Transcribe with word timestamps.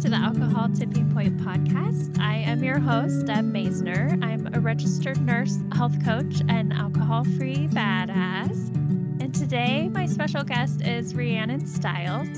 to 0.00 0.08
the 0.08 0.16
Alcohol 0.16 0.66
Tipping 0.70 1.12
Point 1.12 1.36
podcast. 1.36 2.18
I 2.18 2.36
am 2.36 2.64
your 2.64 2.78
host, 2.78 3.26
Deb 3.26 3.44
Masner. 3.44 4.18
I'm 4.24 4.48
a 4.54 4.58
registered 4.58 5.20
nurse, 5.20 5.58
health 5.74 6.02
coach, 6.02 6.40
and 6.48 6.72
alcohol 6.72 7.24
free 7.24 7.68
badass. 7.68 8.74
And 9.20 9.34
today, 9.34 9.90
my 9.90 10.06
special 10.06 10.42
guest 10.42 10.80
is 10.80 11.14
Rhyannon 11.14 11.66
Styles. 11.66 12.28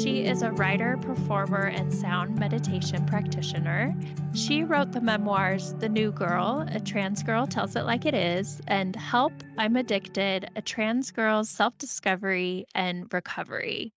She 0.00 0.26
is 0.26 0.42
a 0.42 0.52
writer, 0.52 0.96
performer, 1.02 1.64
and 1.64 1.92
sound 1.92 2.38
meditation 2.38 3.04
practitioner. 3.04 3.92
She 4.32 4.62
wrote 4.62 4.92
the 4.92 5.00
memoirs 5.00 5.74
The 5.80 5.88
New 5.88 6.12
Girl, 6.12 6.64
A 6.68 6.78
Trans 6.78 7.24
Girl 7.24 7.48
Tells 7.48 7.74
It 7.74 7.82
Like 7.82 8.06
It 8.06 8.14
Is, 8.14 8.60
and 8.68 8.94
Help, 8.94 9.32
I'm 9.58 9.74
Addicted, 9.74 10.50
A 10.54 10.62
Trans 10.62 11.10
Girl's 11.10 11.50
Self 11.50 11.76
Discovery 11.78 12.64
and 12.76 13.12
Recovery. 13.12 13.92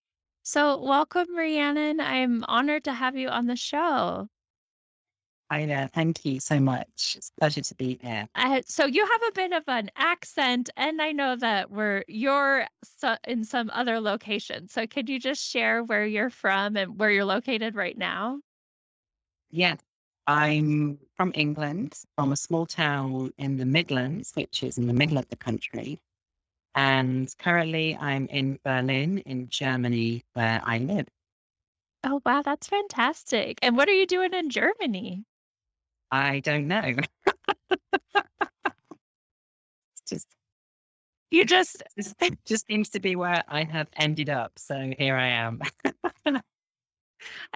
So, 0.47 0.77
welcome, 0.77 1.35
Rhyannon. 1.35 1.99
I'm 1.99 2.43
honored 2.43 2.83
to 2.83 2.93
have 2.93 3.15
you 3.15 3.29
on 3.29 3.47
the 3.47 3.55
show. 3.55 4.27
Hi 5.49 5.65
there. 5.65 5.89
Thank 5.91 6.23
you 6.23 6.39
so 6.39 6.59
much. 6.59 7.15
It's 7.17 7.31
a 7.35 7.39
pleasure 7.39 7.61
to 7.61 7.73
be 7.73 7.97
here. 7.99 8.27
Uh, 8.35 8.61
so, 8.63 8.85
you 8.85 9.03
have 9.07 9.21
a 9.27 9.31
bit 9.33 9.53
of 9.53 9.63
an 9.65 9.89
accent, 9.95 10.69
and 10.77 11.01
I 11.01 11.13
know 11.13 11.35
that 11.35 11.71
we're 11.71 12.03
you're 12.07 12.67
so, 12.83 13.15
in 13.27 13.43
some 13.43 13.71
other 13.73 13.99
location. 13.99 14.67
So, 14.67 14.85
could 14.85 15.09
you 15.09 15.19
just 15.19 15.43
share 15.43 15.83
where 15.83 16.05
you're 16.05 16.29
from 16.29 16.77
and 16.77 16.99
where 16.99 17.09
you're 17.09 17.25
located 17.25 17.73
right 17.73 17.97
now? 17.97 18.39
Yeah, 19.49 19.77
I'm 20.27 20.99
from 21.15 21.31
England, 21.33 21.97
from 22.15 22.33
a 22.33 22.37
small 22.37 22.67
town 22.67 23.31
in 23.39 23.57
the 23.57 23.65
Midlands, 23.65 24.31
which 24.35 24.61
is 24.61 24.77
in 24.77 24.85
the 24.85 24.93
middle 24.93 25.17
of 25.17 25.27
the 25.29 25.37
country. 25.37 25.99
And 26.75 27.33
currently, 27.39 27.97
I'm 27.97 28.27
in 28.27 28.59
Berlin, 28.63 29.17
in 29.19 29.49
Germany, 29.49 30.23
where 30.33 30.61
I 30.63 30.77
live. 30.77 31.07
Oh, 32.05 32.21
wow, 32.25 32.41
that's 32.41 32.67
fantastic. 32.67 33.59
And 33.61 33.75
what 33.75 33.89
are 33.89 33.93
you 33.93 34.05
doing 34.07 34.33
in 34.33 34.49
Germany? 34.49 35.25
I 36.11 36.39
don't 36.39 36.67
know. 36.67 36.81
it's 38.11 40.01
just, 40.07 40.27
You 41.31 41.45
just, 41.45 41.83
just, 41.97 42.15
just 42.45 42.65
seems 42.67 42.89
to 42.89 42.99
be 42.99 43.15
where 43.15 43.43
I 43.47 43.63
have 43.63 43.89
ended 43.97 44.29
up. 44.29 44.53
So 44.57 44.93
here 44.97 45.15
I 45.15 45.27
am. 45.27 45.61
I 46.25 46.41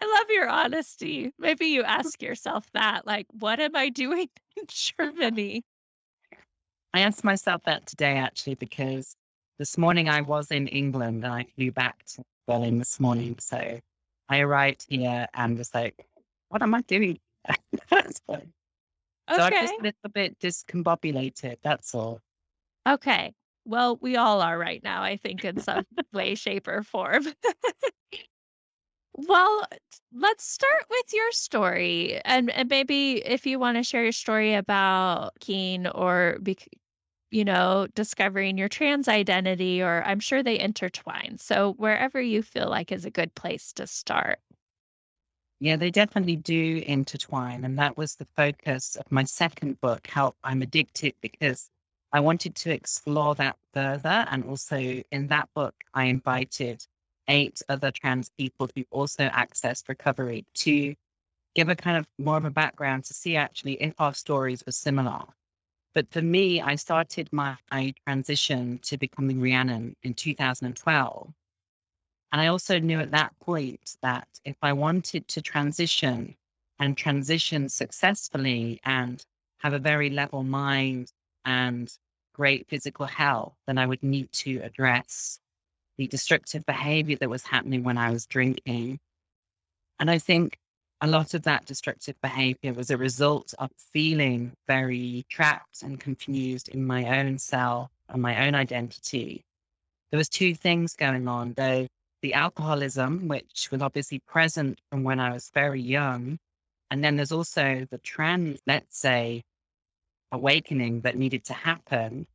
love 0.01 0.29
your 0.29 0.47
honesty. 0.49 1.33
Maybe 1.37 1.67
you 1.67 1.83
ask 1.83 2.21
yourself 2.21 2.69
that, 2.73 3.05
like, 3.05 3.27
what 3.31 3.59
am 3.59 3.75
I 3.75 3.89
doing 3.89 4.29
in 4.57 4.63
Germany? 4.67 5.63
I 6.93 7.01
asked 7.01 7.23
myself 7.23 7.63
that 7.65 7.85
today, 7.85 8.17
actually, 8.17 8.55
because 8.55 9.15
this 9.59 9.77
morning 9.77 10.09
I 10.09 10.21
was 10.21 10.49
in 10.51 10.67
England 10.67 11.23
and 11.23 11.33
I 11.33 11.45
flew 11.55 11.71
back 11.71 12.03
to 12.15 12.23
Berlin 12.47 12.79
this 12.79 12.99
morning. 12.99 13.35
So 13.39 13.79
I 14.29 14.39
arrived 14.39 14.85
here 14.89 15.27
and 15.33 15.57
was 15.57 15.73
like, 15.73 16.07
what 16.49 16.63
am 16.63 16.73
I 16.73 16.81
doing? 16.81 17.19
so 17.91 18.41
I'm 19.27 19.51
just 19.51 19.73
a 19.79 19.83
little 19.83 20.09
bit 20.13 20.39
discombobulated. 20.39 21.57
That's 21.61 21.93
all. 21.93 22.21
Okay. 22.87 23.33
Well, 23.65 23.99
we 24.01 24.15
all 24.15 24.41
are 24.41 24.57
right 24.57 24.83
now, 24.83 25.03
I 25.03 25.17
think, 25.17 25.45
in 25.45 25.59
some 25.59 25.85
way, 26.11 26.33
shape, 26.35 26.67
or 26.67 26.81
form. 26.83 27.25
Well, 29.27 29.65
let's 30.13 30.49
start 30.49 30.85
with 30.89 31.05
your 31.11 31.31
story. 31.33 32.21
And, 32.23 32.49
and 32.51 32.69
maybe 32.69 33.17
if 33.25 33.45
you 33.45 33.59
want 33.59 33.75
to 33.75 33.83
share 33.83 34.03
your 34.03 34.13
story 34.13 34.53
about 34.53 35.37
Keen 35.41 35.87
or, 35.87 36.37
bec- 36.41 36.69
you 37.31 37.45
know, 37.45 37.87
discovering 37.95 38.57
your 38.57 38.69
trans 38.69 39.07
identity, 39.07 39.81
or 39.81 40.03
I'm 40.03 40.19
sure 40.19 40.43
they 40.43 40.59
intertwine. 40.59 41.37
So 41.37 41.73
wherever 41.73 42.19
you 42.21 42.41
feel 42.41 42.69
like 42.69 42.91
is 42.91 43.05
a 43.05 43.11
good 43.11 43.33
place 43.35 43.73
to 43.73 43.87
start. 43.87 44.39
Yeah, 45.59 45.75
they 45.75 45.91
definitely 45.91 46.37
do 46.37 46.81
intertwine. 46.85 47.65
And 47.65 47.77
that 47.79 47.97
was 47.97 48.15
the 48.15 48.25
focus 48.37 48.95
of 48.95 49.11
my 49.11 49.25
second 49.25 49.79
book, 49.81 50.07
Help, 50.07 50.37
I'm 50.43 50.61
Addicted, 50.61 51.15
because 51.21 51.69
I 52.13 52.21
wanted 52.21 52.55
to 52.55 52.71
explore 52.71 53.35
that 53.35 53.57
further. 53.73 54.25
And 54.31 54.45
also 54.45 54.77
in 54.77 55.27
that 55.27 55.49
book, 55.53 55.75
I 55.93 56.05
invited 56.05 56.85
eight 57.27 57.61
other 57.67 57.91
trans 57.91 58.29
people 58.37 58.69
who 58.73 58.85
also 58.89 59.27
accessed 59.27 59.89
recovery 59.89 60.45
to 60.55 60.95
give 61.55 61.69
a 61.69 61.75
kind 61.75 61.97
of 61.97 62.07
more 62.17 62.37
of 62.37 62.45
a 62.45 62.51
background 62.51 63.03
to 63.05 63.13
see 63.13 63.35
actually 63.35 63.73
if 63.73 63.93
our 63.99 64.13
stories 64.13 64.63
were 64.65 64.71
similar. 64.71 65.25
But 65.93 66.11
for 66.11 66.21
me, 66.21 66.61
I 66.61 66.75
started 66.75 67.29
my, 67.31 67.57
my 67.71 67.93
transition 68.05 68.79
to 68.83 68.97
becoming 68.97 69.41
Rhyannon 69.41 69.95
in 70.03 70.13
2012. 70.13 71.33
And 72.31 72.41
I 72.41 72.47
also 72.47 72.79
knew 72.79 72.99
at 72.99 73.11
that 73.11 73.33
point 73.39 73.97
that 74.01 74.27
if 74.45 74.55
I 74.61 74.73
wanted 74.73 75.27
to 75.29 75.41
transition 75.41 76.35
and 76.79 76.95
transition 76.95 77.69
successfully 77.69 78.79
and 78.83 79.23
have 79.59 79.73
a 79.73 79.79
very 79.79 80.09
level 80.09 80.43
mind 80.43 81.11
and 81.45 81.91
great 82.33 82.67
physical 82.69 83.05
health, 83.05 83.55
then 83.65 83.77
I 83.77 83.85
would 83.85 84.03
need 84.03 84.31
to 84.31 84.59
address 84.59 85.39
the 85.97 86.07
destructive 86.07 86.65
behavior 86.65 87.17
that 87.17 87.29
was 87.29 87.43
happening 87.43 87.83
when 87.83 87.97
I 87.97 88.11
was 88.11 88.25
drinking. 88.25 88.99
And 89.99 90.09
I 90.09 90.19
think 90.19 90.57
a 91.01 91.07
lot 91.07 91.33
of 91.33 91.43
that 91.43 91.65
destructive 91.65 92.15
behavior 92.21 92.73
was 92.73 92.89
a 92.89 92.97
result 92.97 93.53
of 93.59 93.69
feeling 93.93 94.51
very 94.67 95.25
trapped 95.29 95.81
and 95.81 95.99
confused 95.99 96.69
in 96.69 96.85
my 96.85 97.19
own 97.19 97.37
self 97.37 97.89
and 98.09 98.21
my 98.21 98.45
own 98.45 98.55
identity. 98.55 99.45
There 100.11 100.17
was 100.17 100.29
two 100.29 100.55
things 100.55 100.95
going 100.95 101.27
on, 101.27 101.53
though 101.53 101.87
the 102.21 102.33
alcoholism, 102.33 103.27
which 103.29 103.69
was 103.71 103.81
obviously 103.81 104.19
present 104.19 104.79
from 104.89 105.03
when 105.03 105.19
I 105.19 105.31
was 105.31 105.49
very 105.53 105.81
young. 105.81 106.37
And 106.91 107.03
then 107.03 107.15
there's 107.15 107.31
also 107.31 107.87
the 107.89 107.99
trans, 107.99 108.59
let's 108.67 108.99
say, 108.99 109.43
awakening 110.31 111.01
that 111.01 111.17
needed 111.17 111.45
to 111.45 111.53
happen. 111.53 112.27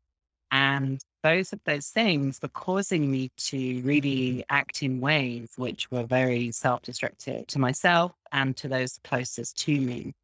And 0.54 1.04
both 1.24 1.52
of 1.52 1.58
those 1.64 1.88
things 1.88 2.38
were 2.40 2.48
causing 2.48 3.10
me 3.10 3.32
to 3.48 3.80
really 3.80 4.34
mm. 4.34 4.44
act 4.50 4.84
in 4.84 5.00
ways 5.00 5.50
which 5.56 5.90
were 5.90 6.04
very 6.04 6.52
self 6.52 6.82
destructive 6.82 7.48
to 7.48 7.58
myself 7.58 8.12
and 8.30 8.56
to 8.58 8.68
those 8.68 9.00
closest 9.02 9.58
to 9.64 9.80
me. 9.80 10.14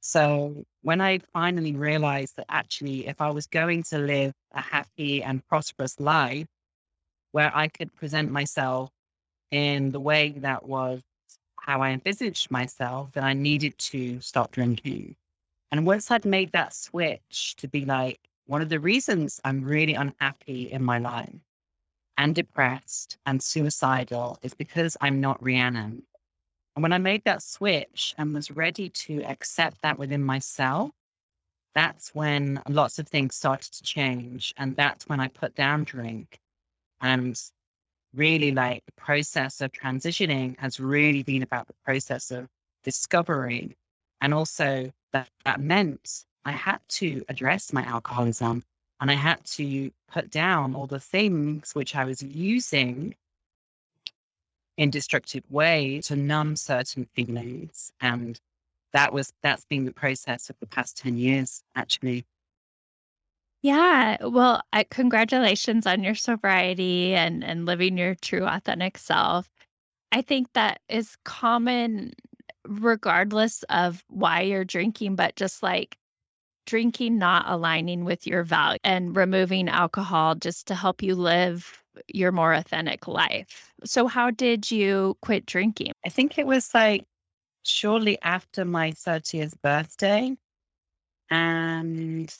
So 0.00 0.64
when 0.80 1.02
I 1.02 1.18
finally 1.34 1.76
realized 1.76 2.36
that 2.36 2.46
actually, 2.48 3.06
if 3.06 3.20
I 3.20 3.30
was 3.32 3.46
going 3.46 3.82
to 3.90 3.98
live 3.98 4.32
a 4.52 4.62
happy 4.62 5.22
and 5.22 5.46
prosperous 5.46 6.00
life 6.00 6.46
where 7.32 7.54
I 7.54 7.68
could 7.68 7.94
present 7.94 8.30
myself 8.30 8.88
in 9.50 9.90
the 9.90 10.00
way 10.00 10.30
that 10.38 10.64
was 10.66 11.02
how 11.56 11.82
I 11.82 11.90
envisaged 11.90 12.50
myself, 12.50 13.12
then 13.12 13.24
I 13.24 13.34
needed 13.34 13.76
to 13.90 14.22
stop 14.22 14.52
drinking. 14.52 15.16
And 15.70 15.84
once 15.84 16.10
I'd 16.10 16.24
made 16.24 16.52
that 16.52 16.72
switch 16.72 17.56
to 17.56 17.68
be 17.68 17.84
like, 17.84 18.29
one 18.50 18.62
of 18.62 18.68
the 18.68 18.80
reasons 18.80 19.40
I'm 19.44 19.62
really 19.62 19.94
unhappy 19.94 20.72
in 20.72 20.82
my 20.82 20.98
life 20.98 21.38
and 22.18 22.34
depressed 22.34 23.16
and 23.24 23.40
suicidal 23.40 24.40
is 24.42 24.54
because 24.54 24.96
I'm 25.00 25.20
not 25.20 25.40
Rhyannon. 25.40 26.02
And 26.74 26.82
when 26.82 26.92
I 26.92 26.98
made 26.98 27.22
that 27.26 27.44
switch 27.44 28.12
and 28.18 28.34
was 28.34 28.50
ready 28.50 28.88
to 28.88 29.22
accept 29.22 29.80
that 29.82 30.00
within 30.00 30.24
myself, 30.24 30.90
that's 31.76 32.12
when 32.12 32.60
lots 32.68 32.98
of 32.98 33.06
things 33.06 33.36
started 33.36 33.72
to 33.72 33.84
change. 33.84 34.52
And 34.56 34.74
that's 34.74 35.06
when 35.06 35.20
I 35.20 35.28
put 35.28 35.54
down 35.54 35.84
drink. 35.84 36.40
And 37.00 37.40
really, 38.16 38.50
like 38.50 38.84
the 38.84 39.00
process 39.00 39.60
of 39.60 39.70
transitioning 39.70 40.58
has 40.58 40.80
really 40.80 41.22
been 41.22 41.44
about 41.44 41.68
the 41.68 41.76
process 41.84 42.32
of 42.32 42.48
discovery. 42.82 43.76
And 44.20 44.34
also, 44.34 44.90
that, 45.12 45.28
that 45.44 45.60
meant 45.60 46.24
I 46.44 46.52
had 46.52 46.78
to 46.88 47.24
address 47.28 47.72
my 47.72 47.84
alcoholism 47.84 48.64
and 49.00 49.10
I 49.10 49.14
had 49.14 49.44
to 49.44 49.90
put 50.08 50.30
down 50.30 50.74
all 50.74 50.86
the 50.86 51.00
things 51.00 51.74
which 51.74 51.96
I 51.96 52.04
was 52.04 52.22
using 52.22 53.14
in 54.76 54.90
destructive 54.90 55.44
way 55.50 56.00
to 56.04 56.16
numb 56.16 56.56
certain 56.56 57.06
feelings. 57.14 57.92
And 58.00 58.40
that 58.92 59.12
was 59.12 59.32
that's 59.42 59.64
been 59.66 59.84
the 59.84 59.92
process 59.92 60.50
of 60.50 60.56
the 60.60 60.66
past 60.66 60.98
10 60.98 61.16
years, 61.16 61.62
actually. 61.74 62.24
Yeah. 63.62 64.16
Well, 64.24 64.62
I, 64.72 64.84
congratulations 64.84 65.86
on 65.86 66.02
your 66.02 66.14
sobriety 66.14 67.14
and, 67.14 67.44
and 67.44 67.66
living 67.66 67.98
your 67.98 68.14
true, 68.14 68.46
authentic 68.46 68.96
self. 68.96 69.50
I 70.12 70.22
think 70.22 70.52
that 70.54 70.80
is 70.88 71.16
common 71.24 72.14
regardless 72.66 73.62
of 73.64 74.02
why 74.08 74.42
you're 74.42 74.64
drinking, 74.64 75.16
but 75.16 75.36
just 75.36 75.62
like 75.62 75.98
drinking 76.66 77.18
not 77.18 77.44
aligning 77.48 78.04
with 78.04 78.26
your 78.26 78.42
value 78.42 78.78
and 78.84 79.16
removing 79.16 79.68
alcohol 79.68 80.34
just 80.34 80.66
to 80.68 80.74
help 80.74 81.02
you 81.02 81.14
live 81.14 81.82
your 82.08 82.32
more 82.32 82.52
authentic 82.52 83.08
life. 83.08 83.72
So, 83.84 84.06
how 84.06 84.30
did 84.30 84.70
you 84.70 85.16
quit 85.22 85.46
drinking? 85.46 85.92
I 86.04 86.08
think 86.08 86.38
it 86.38 86.46
was 86.46 86.72
like 86.74 87.04
shortly 87.62 88.18
after 88.22 88.64
my 88.64 88.92
30th 88.92 89.60
birthday. 89.62 90.36
And 91.30 92.34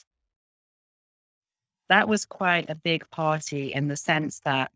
that 1.89 2.07
was 2.07 2.25
quite 2.25 2.69
a 2.69 2.75
big 2.75 3.09
party 3.11 3.73
in 3.73 3.87
the 3.87 3.97
sense 3.97 4.39
that 4.45 4.71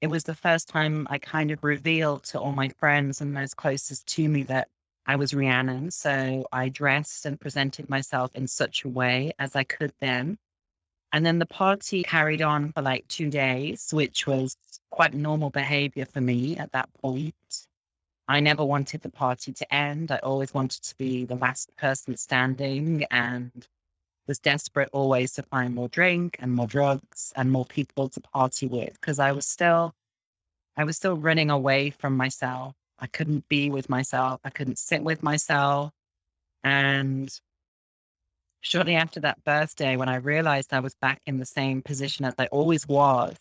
it 0.00 0.08
was 0.08 0.24
the 0.24 0.34
first 0.34 0.68
time 0.68 1.06
I 1.10 1.18
kind 1.18 1.50
of 1.50 1.62
revealed 1.64 2.24
to 2.24 2.40
all 2.40 2.52
my 2.52 2.68
friends 2.68 3.20
and 3.20 3.36
those 3.36 3.54
closest 3.54 4.06
to 4.08 4.28
me 4.28 4.44
that 4.44 4.68
I 5.08 5.16
was 5.16 5.32
Rhyannon. 5.32 5.90
So 5.90 6.46
I 6.52 6.68
dressed 6.68 7.24
and 7.26 7.40
presented 7.40 7.88
myself 7.88 8.30
in 8.34 8.46
such 8.46 8.84
a 8.84 8.88
way 8.88 9.32
as 9.38 9.56
I 9.56 9.64
could 9.64 9.92
then. 10.00 10.38
And 11.12 11.24
then 11.24 11.38
the 11.38 11.46
party 11.46 12.02
carried 12.02 12.42
on 12.42 12.72
for 12.72 12.82
like 12.82 13.08
two 13.08 13.30
days, 13.30 13.88
which 13.90 14.26
was 14.26 14.54
quite 14.90 15.14
normal 15.14 15.48
behavior 15.48 16.04
for 16.04 16.20
me 16.20 16.58
at 16.58 16.72
that 16.72 16.90
point. 17.00 17.34
I 18.28 18.40
never 18.40 18.62
wanted 18.62 19.00
the 19.00 19.08
party 19.08 19.52
to 19.54 19.74
end. 19.74 20.10
I 20.10 20.18
always 20.18 20.52
wanted 20.52 20.82
to 20.82 20.94
be 20.98 21.24
the 21.24 21.36
last 21.36 21.74
person 21.76 22.14
standing 22.18 23.04
and 23.10 23.66
was 24.26 24.38
desperate 24.38 24.90
always 24.92 25.32
to 25.32 25.42
find 25.44 25.74
more 25.74 25.88
drink 25.88 26.36
and 26.38 26.52
more 26.52 26.66
drugs 26.66 27.32
and 27.36 27.50
more 27.50 27.64
people 27.64 28.10
to 28.10 28.20
party 28.20 28.66
with 28.66 28.92
because 29.00 29.18
I 29.18 29.32
was 29.32 29.46
still 29.46 29.94
I 30.76 30.84
was 30.84 30.96
still 30.96 31.16
running 31.16 31.50
away 31.50 31.90
from 31.90 32.16
myself. 32.16 32.74
I 32.98 33.06
couldn't 33.06 33.48
be 33.48 33.70
with 33.70 33.88
myself. 33.88 34.40
I 34.44 34.50
couldn't 34.50 34.78
sit 34.78 35.02
with 35.02 35.22
myself. 35.22 35.92
And 36.64 37.30
shortly 38.60 38.96
after 38.96 39.20
that 39.20 39.42
birthday, 39.44 39.96
when 39.96 40.08
I 40.08 40.16
realized 40.16 40.72
I 40.72 40.80
was 40.80 40.94
back 40.96 41.20
in 41.26 41.38
the 41.38 41.46
same 41.46 41.82
position 41.82 42.24
as 42.24 42.34
I 42.38 42.46
always 42.46 42.86
was, 42.88 43.36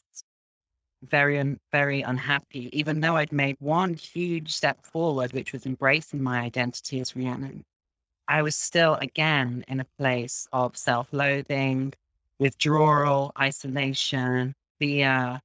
very, 1.03 1.57
very 1.71 2.01
unhappy, 2.01 2.69
even 2.77 2.99
though 3.01 3.15
I'd 3.17 3.31
made 3.31 3.57
one 3.59 3.93
huge 3.93 4.51
step 4.53 4.85
forward, 4.85 5.33
which 5.33 5.53
was 5.53 5.65
embracing 5.65 6.21
my 6.21 6.39
identity 6.39 6.99
as 6.99 7.15
Rhyannon. 7.15 7.63
I 8.27 8.41
was 8.41 8.55
still 8.55 8.95
again 8.95 9.63
in 9.67 9.79
a 9.79 9.85
place 9.97 10.47
of 10.51 10.75
self 10.75 11.07
loathing, 11.11 11.93
withdrawal, 12.39 13.31
isolation, 13.39 14.53
fear, 14.79 15.39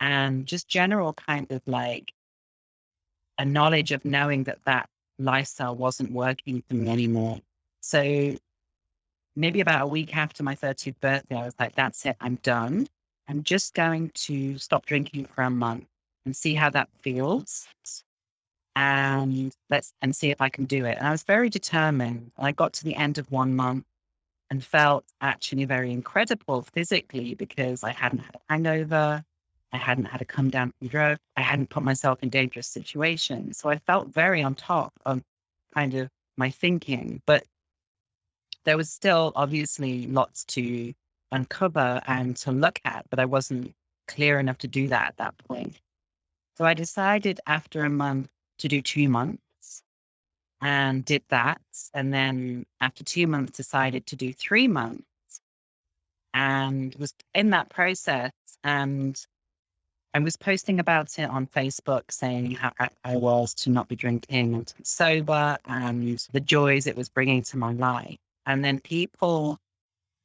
and 0.00 0.46
just 0.46 0.68
general 0.68 1.14
kind 1.14 1.50
of 1.50 1.62
like 1.66 2.12
a 3.38 3.44
knowledge 3.44 3.92
of 3.92 4.04
knowing 4.04 4.44
that 4.44 4.58
that 4.64 4.88
lifestyle 5.18 5.74
wasn't 5.74 6.12
working 6.12 6.62
for 6.68 6.74
me 6.74 6.88
anymore. 6.88 7.40
So 7.80 8.34
maybe 9.34 9.60
about 9.60 9.82
a 9.82 9.86
week 9.86 10.16
after 10.16 10.42
my 10.42 10.54
30th 10.54 11.00
birthday, 11.00 11.36
I 11.36 11.44
was 11.44 11.54
like, 11.58 11.74
that's 11.74 12.04
it, 12.06 12.16
I'm 12.20 12.36
done. 12.36 12.88
I'm 13.28 13.42
just 13.42 13.74
going 13.74 14.10
to 14.10 14.58
stop 14.58 14.86
drinking 14.86 15.26
for 15.26 15.42
a 15.42 15.50
month 15.50 15.86
and 16.24 16.34
see 16.34 16.54
how 16.54 16.70
that 16.70 16.88
feels 17.02 17.68
and 18.76 19.54
let's 19.70 19.92
and 20.02 20.14
see 20.14 20.30
if 20.30 20.40
I 20.40 20.48
can 20.48 20.66
do 20.66 20.84
it. 20.84 20.98
And 20.98 21.08
I 21.08 21.10
was 21.10 21.22
very 21.22 21.48
determined. 21.48 22.30
I 22.38 22.52
got 22.52 22.72
to 22.74 22.84
the 22.84 22.94
end 22.94 23.18
of 23.18 23.30
one 23.32 23.56
month 23.56 23.84
and 24.50 24.62
felt 24.62 25.04
actually 25.20 25.64
very 25.64 25.90
incredible 25.92 26.62
physically 26.62 27.34
because 27.34 27.82
I 27.82 27.90
hadn't 27.90 28.20
had 28.20 28.36
a 28.36 28.52
hangover. 28.52 29.24
I 29.76 29.78
hadn't 29.78 30.06
had 30.06 30.18
to 30.18 30.24
come 30.24 30.48
down 30.48 30.72
from 30.78 30.88
drugs. 30.88 31.20
I 31.36 31.42
hadn't 31.42 31.68
put 31.68 31.82
myself 31.82 32.22
in 32.22 32.30
dangerous 32.30 32.66
situations. 32.66 33.58
So 33.58 33.68
I 33.68 33.76
felt 33.76 34.08
very 34.08 34.42
on 34.42 34.54
top 34.54 34.94
of 35.04 35.22
kind 35.74 35.92
of 35.94 36.08
my 36.38 36.48
thinking. 36.48 37.20
But 37.26 37.44
there 38.64 38.78
was 38.78 38.90
still 38.90 39.32
obviously 39.36 40.06
lots 40.06 40.46
to 40.46 40.94
uncover 41.30 42.00
and 42.06 42.34
to 42.38 42.52
look 42.52 42.80
at, 42.86 43.04
but 43.10 43.18
I 43.18 43.26
wasn't 43.26 43.74
clear 44.08 44.40
enough 44.40 44.56
to 44.58 44.68
do 44.68 44.88
that 44.88 45.08
at 45.08 45.16
that 45.18 45.36
point. 45.46 45.78
So 46.56 46.64
I 46.64 46.72
decided 46.72 47.38
after 47.46 47.84
a 47.84 47.90
month 47.90 48.30
to 48.60 48.68
do 48.68 48.80
two 48.80 49.10
months 49.10 49.82
and 50.62 51.04
did 51.04 51.22
that. 51.28 51.60
And 51.92 52.14
then 52.14 52.64
after 52.80 53.04
two 53.04 53.26
months, 53.26 53.58
decided 53.58 54.06
to 54.06 54.16
do 54.16 54.32
three 54.32 54.68
months 54.68 55.04
and 56.32 56.94
was 56.94 57.12
in 57.34 57.50
that 57.50 57.68
process. 57.68 58.32
And 58.64 59.22
I 60.16 60.18
was 60.18 60.34
posting 60.34 60.80
about 60.80 61.18
it 61.18 61.28
on 61.28 61.46
Facebook 61.46 62.10
saying 62.10 62.52
how 62.52 62.72
I 63.04 63.16
was 63.16 63.52
to 63.56 63.68
not 63.68 63.86
be 63.86 63.96
drinking 63.96 64.54
and 64.54 64.74
sober 64.82 65.58
and 65.66 66.18
the 66.32 66.40
joys 66.40 66.86
it 66.86 66.96
was 66.96 67.10
bringing 67.10 67.42
to 67.42 67.58
my 67.58 67.74
life. 67.74 68.16
And 68.46 68.64
then 68.64 68.80
people 68.80 69.58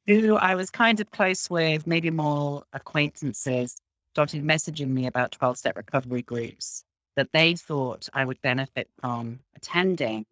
who 0.06 0.36
I 0.36 0.54
was 0.54 0.70
kind 0.70 0.98
of 0.98 1.10
close 1.10 1.50
with, 1.50 1.86
maybe 1.86 2.08
more 2.08 2.62
acquaintances, 2.72 3.76
started 4.14 4.42
messaging 4.42 4.88
me 4.88 5.08
about 5.08 5.32
12 5.32 5.58
step 5.58 5.76
recovery 5.76 6.22
groups 6.22 6.84
that 7.16 7.28
they 7.34 7.54
thought 7.54 8.08
I 8.14 8.24
would 8.24 8.40
benefit 8.40 8.88
from 8.98 9.40
attending. 9.56 10.24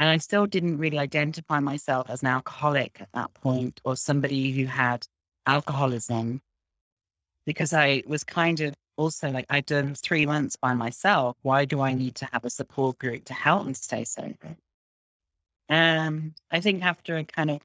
And 0.00 0.08
I 0.08 0.16
still 0.16 0.46
didn't 0.46 0.78
really 0.78 0.98
identify 0.98 1.60
myself 1.60 2.10
as 2.10 2.22
an 2.22 2.28
alcoholic 2.28 3.00
at 3.00 3.08
that 3.14 3.32
point 3.34 3.80
or 3.84 3.94
somebody 3.94 4.50
who 4.50 4.64
had 4.64 5.06
alcoholism 5.46 6.40
because 7.46 7.72
I 7.72 8.02
was 8.06 8.24
kind 8.24 8.60
of 8.60 8.74
also 8.96 9.30
like, 9.30 9.46
I'd 9.48 9.66
done 9.66 9.94
three 9.94 10.26
months 10.26 10.56
by 10.56 10.74
myself. 10.74 11.36
Why 11.42 11.64
do 11.64 11.80
I 11.80 11.94
need 11.94 12.16
to 12.16 12.28
have 12.32 12.44
a 12.44 12.50
support 12.50 12.98
group 12.98 13.24
to 13.26 13.34
help 13.34 13.66
me 13.66 13.72
stay 13.74 14.04
sober? 14.04 14.56
And 15.68 16.34
I 16.50 16.60
think 16.60 16.84
after 16.84 17.16
a 17.16 17.24
kind 17.24 17.50
of, 17.50 17.60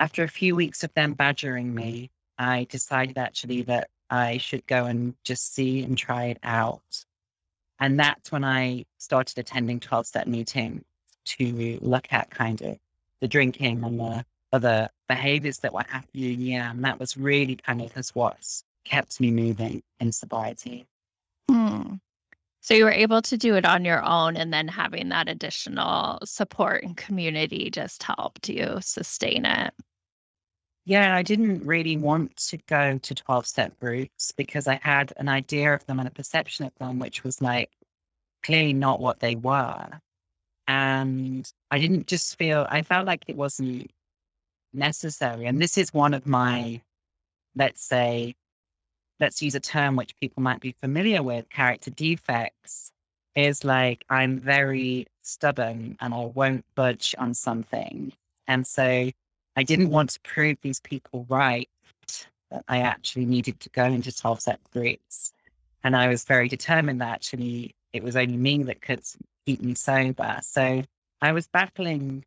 after 0.00 0.24
a 0.24 0.28
few 0.28 0.56
weeks 0.56 0.82
of 0.82 0.92
them 0.94 1.12
badgering 1.12 1.74
me, 1.74 2.10
I 2.38 2.66
decided 2.68 3.18
actually 3.18 3.62
that 3.62 3.88
I 4.10 4.38
should 4.38 4.66
go 4.66 4.86
and 4.86 5.14
just 5.24 5.54
see 5.54 5.82
and 5.82 5.96
try 5.96 6.26
it 6.26 6.38
out. 6.42 7.04
And 7.78 7.98
that's 7.98 8.30
when 8.30 8.44
I 8.44 8.84
started 8.98 9.38
attending 9.38 9.80
12 9.80 10.06
step 10.06 10.26
meetings 10.26 10.82
to 11.24 11.78
look 11.80 12.12
at 12.12 12.30
kind 12.30 12.60
of 12.62 12.78
the 13.20 13.28
drinking 13.28 13.84
and 13.84 13.98
the 13.98 14.24
other 14.52 14.88
behaviors 15.08 15.58
that 15.58 15.72
were 15.72 15.84
happening. 15.88 16.40
Yeah. 16.40 16.70
And 16.70 16.84
that 16.84 16.98
was 17.00 17.16
really 17.16 17.56
kind 17.56 17.80
of 17.82 17.92
what 18.14 18.36
kept 18.84 19.20
me 19.20 19.30
moving 19.30 19.82
in 20.00 20.12
sobriety. 20.12 20.86
Hmm. 21.50 21.94
So 22.60 22.74
you 22.74 22.84
were 22.84 22.92
able 22.92 23.22
to 23.22 23.36
do 23.36 23.56
it 23.56 23.64
on 23.64 23.84
your 23.84 24.04
own, 24.04 24.36
and 24.36 24.52
then 24.52 24.68
having 24.68 25.08
that 25.08 25.28
additional 25.28 26.20
support 26.24 26.84
and 26.84 26.96
community 26.96 27.70
just 27.70 28.04
helped 28.04 28.48
you 28.48 28.78
sustain 28.80 29.44
it. 29.44 29.74
Yeah, 30.84 31.14
I 31.14 31.22
didn't 31.22 31.64
really 31.64 31.96
want 31.96 32.36
to 32.48 32.58
go 32.68 32.98
to 32.98 33.14
12 33.14 33.46
step 33.46 33.78
groups 33.80 34.32
because 34.36 34.68
I 34.68 34.80
had 34.82 35.12
an 35.16 35.28
idea 35.28 35.74
of 35.74 35.84
them 35.86 35.98
and 35.98 36.08
a 36.08 36.12
perception 36.12 36.64
of 36.64 36.72
them, 36.78 36.98
which 36.98 37.24
was 37.24 37.42
like 37.42 37.70
clearly 38.44 38.72
not 38.72 39.00
what 39.00 39.20
they 39.20 39.34
were. 39.34 39.88
And 40.68 41.50
I 41.70 41.78
didn't 41.78 42.06
just 42.06 42.36
feel, 42.38 42.66
I 42.68 42.82
felt 42.82 43.06
like 43.06 43.24
it 43.28 43.36
wasn't 43.36 43.90
necessary. 44.72 45.46
And 45.46 45.58
mm. 45.58 45.60
this 45.60 45.78
is 45.78 45.92
one 45.92 46.14
of 46.14 46.26
my, 46.26 46.80
let's 47.56 47.82
say, 47.82 48.34
let's 49.20 49.42
use 49.42 49.54
a 49.54 49.60
term 49.60 49.96
which 49.96 50.18
people 50.20 50.42
might 50.42 50.60
be 50.60 50.74
familiar 50.80 51.22
with 51.22 51.48
character 51.48 51.90
defects 51.90 52.92
is 53.34 53.64
like 53.64 54.04
I'm 54.10 54.38
very 54.38 55.06
stubborn 55.22 55.96
and 56.00 56.12
I 56.12 56.24
won't 56.34 56.64
budge 56.74 57.14
on 57.18 57.34
something. 57.34 58.12
And 58.46 58.66
so 58.66 59.10
I 59.56 59.62
didn't 59.62 59.90
want 59.90 60.10
to 60.10 60.20
prove 60.20 60.58
these 60.62 60.80
people 60.80 61.26
right 61.28 61.68
that 62.50 62.64
I 62.68 62.78
actually 62.80 63.24
needed 63.24 63.60
to 63.60 63.70
go 63.70 63.84
into 63.84 64.14
12 64.14 64.40
step 64.40 64.60
groups. 64.72 65.32
And 65.84 65.96
I 65.96 66.08
was 66.08 66.24
very 66.24 66.48
determined 66.48 67.00
that 67.00 67.12
actually 67.12 67.74
it 67.92 68.02
was 68.02 68.16
only 68.16 68.36
me 68.36 68.62
that 68.64 68.82
could 68.82 69.02
keep 69.46 69.62
me 69.62 69.74
sober. 69.74 70.38
So 70.42 70.82
I 71.20 71.32
was 71.32 71.46
battling 71.48 72.24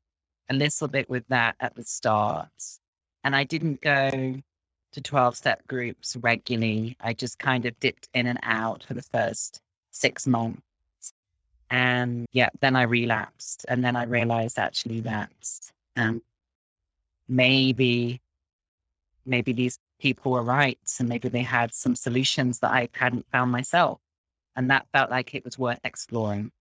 a 0.50 0.54
little 0.54 0.88
bit 0.88 1.10
with 1.10 1.28
that 1.30 1.56
at 1.60 1.76
the 1.76 1.84
start. 1.84 2.50
And 3.24 3.36
I 3.36 3.44
didn't 3.44 3.82
go 3.82 4.36
to 4.92 5.02
12 5.02 5.36
step 5.36 5.68
groups 5.68 6.16
regularly. 6.18 6.96
I 7.02 7.14
just 7.14 7.40
kind 7.40 7.66
of 7.66 7.78
dipped 7.80 8.08
in 8.14 8.28
and 8.28 8.40
out 8.44 8.84
for 8.84 8.94
the 8.94 9.02
first 9.02 9.62
six 9.92 10.28
months. 10.28 10.62
And 11.70 12.26
yeah, 12.32 12.50
then 12.62 12.76
I 12.76 12.84
relapsed. 12.84 13.66
And 13.68 13.84
then 13.84 13.96
I 13.96 14.04
realized 14.04 14.60
actually 14.60 15.02
that 15.02 15.32
um, 15.98 16.22
maybe 17.28 18.22
maybe 19.26 19.54
these 19.54 19.80
people 20.00 20.34
were 20.34 20.44
right 20.44 20.78
and 21.00 21.10
maybe 21.10 21.30
they 21.30 21.42
had 21.42 21.74
some 21.74 21.96
solutions 21.96 22.60
that 22.60 22.72
I 22.72 22.90
hadn't 22.94 23.26
found 23.32 23.52
myself. 23.52 24.00
And 24.56 24.70
that 24.70 24.88
felt 24.94 25.10
like 25.10 25.34
it 25.34 25.44
was 25.44 25.58
worth 25.58 25.80
exploring. 25.84 26.52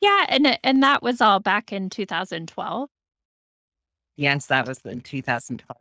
Yeah, 0.00 0.26
and 0.28 0.58
and 0.62 0.82
that 0.82 1.02
was 1.02 1.20
all 1.20 1.40
back 1.40 1.72
in 1.72 1.90
2012. 1.90 2.88
Yes, 4.16 4.46
that 4.46 4.66
was 4.66 4.80
in 4.84 5.00
2012. 5.00 5.78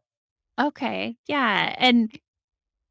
Okay. 0.59 1.17
Yeah, 1.27 1.75
and 1.77 2.11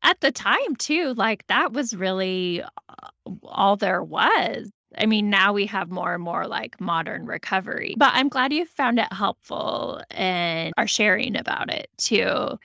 at 0.03 0.21
the 0.21 0.33
time 0.33 0.77
too, 0.77 1.15
like 1.15 1.47
that 1.49 1.73
was 1.73 1.97
really 1.97 2.63
uh, 2.63 3.09
all 3.45 3.77
there 3.77 4.03
was. 4.03 4.71
I 4.99 5.07
mean, 5.07 5.31
now 5.31 5.53
we 5.53 5.67
have 5.67 5.91
more 5.91 6.15
and 6.15 6.23
more 6.23 6.47
like 6.47 6.81
modern 6.81 7.27
recovery, 7.27 7.95
but 7.99 8.13
I'm 8.15 8.29
glad 8.29 8.53
you 8.53 8.67
found 8.67 8.99
it 9.01 9.13
helpful 9.13 10.03
and 10.11 10.73
are 10.77 10.87
sharing 10.87 11.37
about 11.37 11.73
it 11.73 11.89
too. 11.99 12.59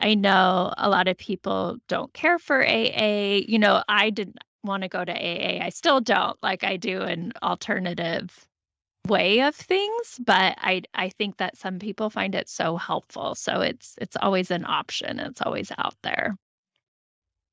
I 0.00 0.14
know 0.14 0.74
a 0.78 0.88
lot 0.90 1.08
of 1.08 1.18
people 1.18 1.78
don't 1.88 2.12
care 2.14 2.38
for 2.38 2.64
AA. 2.64 3.42
You 3.48 3.58
know, 3.58 3.82
I 3.88 4.10
didn't 4.10 4.38
want 4.64 4.82
to 4.82 4.88
go 4.88 5.04
to 5.04 5.12
AA. 5.12 5.64
I 5.64 5.70
still 5.70 6.00
don't. 6.00 6.36
Like 6.42 6.64
I 6.64 6.76
do 6.76 7.02
an 7.02 7.32
alternative 7.42 8.46
way 9.08 9.40
of 9.42 9.54
things, 9.54 10.18
but 10.24 10.56
I 10.58 10.82
I 10.94 11.08
think 11.10 11.38
that 11.38 11.56
some 11.56 11.78
people 11.78 12.10
find 12.10 12.34
it 12.34 12.48
so 12.48 12.76
helpful. 12.76 13.34
So 13.34 13.60
it's 13.62 13.96
it's 14.00 14.16
always 14.16 14.50
an 14.50 14.64
option. 14.66 15.18
It's 15.20 15.42
always 15.42 15.72
out 15.78 15.96
there. 16.02 16.36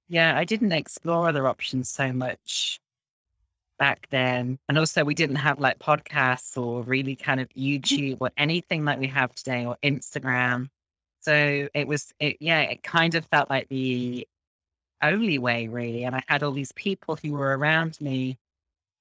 yeah, 0.08 0.38
I 0.38 0.46
didn't 0.46 0.72
explore 0.72 1.28
other 1.28 1.48
options 1.48 1.90
so 1.90 2.14
much 2.14 2.80
back 3.80 4.08
then. 4.12 4.60
And 4.70 4.78
also, 4.78 5.04
we 5.04 5.16
didn't 5.16 5.38
have 5.38 5.60
like 5.60 5.80
podcasts 5.80 6.58
or 6.62 6.84
really 6.84 7.16
kind 7.16 7.40
of 7.40 7.50
mm. 7.50 7.82
YouTube 7.82 8.18
or 8.22 8.32
anything 8.38 8.86
like 8.86 9.00
we 9.00 9.08
have 9.08 9.34
today 9.36 9.66
or 9.66 9.78
Instagram. 9.84 10.70
So 11.22 11.68
it 11.74 11.88
was, 11.88 12.14
it, 12.20 12.38
yeah, 12.40 12.62
it 12.62 12.84
kind 12.84 13.16
of 13.16 13.26
felt 13.28 13.50
like 13.50 13.68
the 13.70 14.28
only 15.12 15.38
way, 15.38 15.68
really. 15.68 16.04
And 16.04 16.16
I 16.16 16.24
had 16.28 16.44
all 16.44 16.52
these 16.52 16.72
people 16.74 17.18
who 17.22 17.34
were 17.34 17.58
around 17.58 18.00
me 18.02 18.38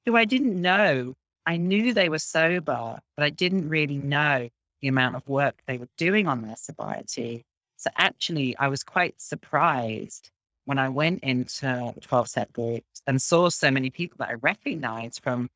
who 0.06 0.16
I 0.16 0.24
didn't 0.24 0.60
know. 0.60 1.14
I 1.46 1.56
knew 1.56 1.92
they 1.92 2.08
were 2.08 2.18
sober, 2.18 2.98
but 3.16 3.24
I 3.24 3.30
didn't 3.30 3.68
really 3.68 3.98
know 3.98 4.48
the 4.80 4.88
amount 4.88 5.16
of 5.16 5.28
work 5.28 5.54
they 5.66 5.78
were 5.78 5.88
doing 5.96 6.26
on 6.26 6.42
their 6.42 6.56
sobriety. 6.56 7.44
So 7.76 7.90
actually, 7.96 8.56
I 8.58 8.68
was 8.68 8.82
quite 8.82 9.20
surprised 9.20 10.30
when 10.64 10.78
I 10.78 10.88
went 10.88 11.22
into 11.22 11.94
12 12.00 12.28
step 12.28 12.52
groups 12.52 13.02
and 13.06 13.20
saw 13.20 13.50
so 13.50 13.70
many 13.70 13.90
people 13.90 14.16
that 14.18 14.30
I 14.30 14.34
recognized 14.34 15.22
from 15.22 15.50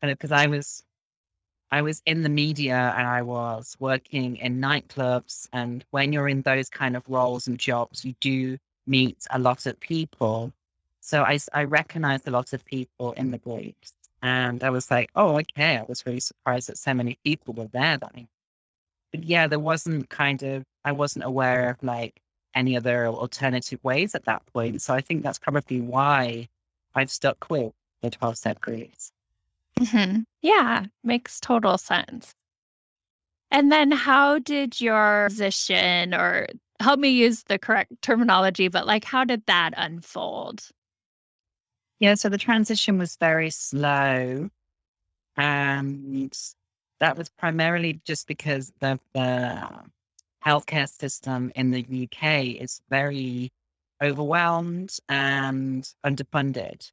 kind 0.00 0.12
of 0.12 0.18
because 0.18 0.32
I 0.32 0.46
was 0.46 0.84
I 1.72 1.80
was 1.80 2.02
in 2.04 2.22
the 2.22 2.28
media 2.28 2.94
and 2.98 3.06
I 3.06 3.22
was 3.22 3.76
working 3.80 4.36
in 4.36 4.60
nightclubs. 4.60 5.48
And 5.54 5.84
when 5.90 6.12
you're 6.12 6.28
in 6.28 6.42
those 6.42 6.68
kind 6.68 6.96
of 6.96 7.02
roles 7.08 7.46
and 7.46 7.58
jobs, 7.58 8.04
you 8.04 8.14
do 8.20 8.58
meet 8.86 9.26
a 9.30 9.38
lot 9.38 9.66
of 9.66 9.78
people. 9.80 10.52
So 11.00 11.22
I, 11.22 11.38
I 11.52 11.64
recognized 11.64 12.28
a 12.28 12.30
lot 12.30 12.52
of 12.52 12.64
people 12.64 13.12
in 13.12 13.30
the 13.30 13.38
groups. 13.38 13.92
And 14.22 14.62
I 14.62 14.70
was 14.70 14.90
like, 14.90 15.10
oh, 15.16 15.38
okay. 15.38 15.78
I 15.78 15.82
was 15.82 16.06
really 16.06 16.20
surprised 16.20 16.68
that 16.68 16.78
so 16.78 16.94
many 16.94 17.18
people 17.24 17.54
were 17.54 17.68
there 17.72 17.98
then. 17.98 18.28
But 19.10 19.24
yeah, 19.24 19.46
there 19.48 19.58
wasn't 19.58 20.08
kind 20.08 20.42
of, 20.42 20.64
I 20.84 20.92
wasn't 20.92 21.24
aware 21.24 21.70
of 21.70 21.82
like 21.82 22.20
any 22.54 22.76
other 22.76 23.08
alternative 23.08 23.80
ways 23.82 24.14
at 24.14 24.24
that 24.26 24.42
point. 24.52 24.80
So 24.80 24.94
I 24.94 25.00
think 25.00 25.22
that's 25.22 25.38
probably 25.38 25.80
why 25.80 26.48
I've 26.94 27.10
stuck 27.10 27.50
with 27.50 27.72
the 28.02 28.10
12 28.10 28.38
step 28.38 28.60
groups. 28.60 29.12
Mm-hmm. 29.78 30.20
Yeah, 30.42 30.86
makes 31.02 31.40
total 31.40 31.78
sense. 31.78 32.34
And 33.50 33.70
then 33.70 33.90
how 33.90 34.38
did 34.38 34.80
your 34.80 35.28
position 35.28 36.14
or 36.14 36.46
help 36.82 37.00
me 37.00 37.08
use 37.10 37.44
the 37.44 37.58
correct 37.58 37.92
terminology, 38.02 38.68
but 38.68 38.86
like 38.86 39.04
how 39.04 39.24
did 39.24 39.44
that 39.46 39.74
unfold? 39.76 40.68
Yeah, 41.98 42.14
so 42.14 42.28
the 42.28 42.38
transition 42.38 42.98
was 42.98 43.16
very 43.16 43.50
slow. 43.50 44.50
And 45.36 46.36
that 47.00 47.16
was 47.16 47.28
primarily 47.30 48.00
just 48.04 48.26
because 48.26 48.72
the, 48.80 48.98
the 49.14 49.68
healthcare 50.44 50.88
system 50.88 51.52
in 51.54 51.70
the 51.70 51.80
UK 52.04 52.60
is 52.60 52.82
very 52.90 53.52
overwhelmed 54.02 54.96
and 55.08 55.88
underfunded. 56.04 56.90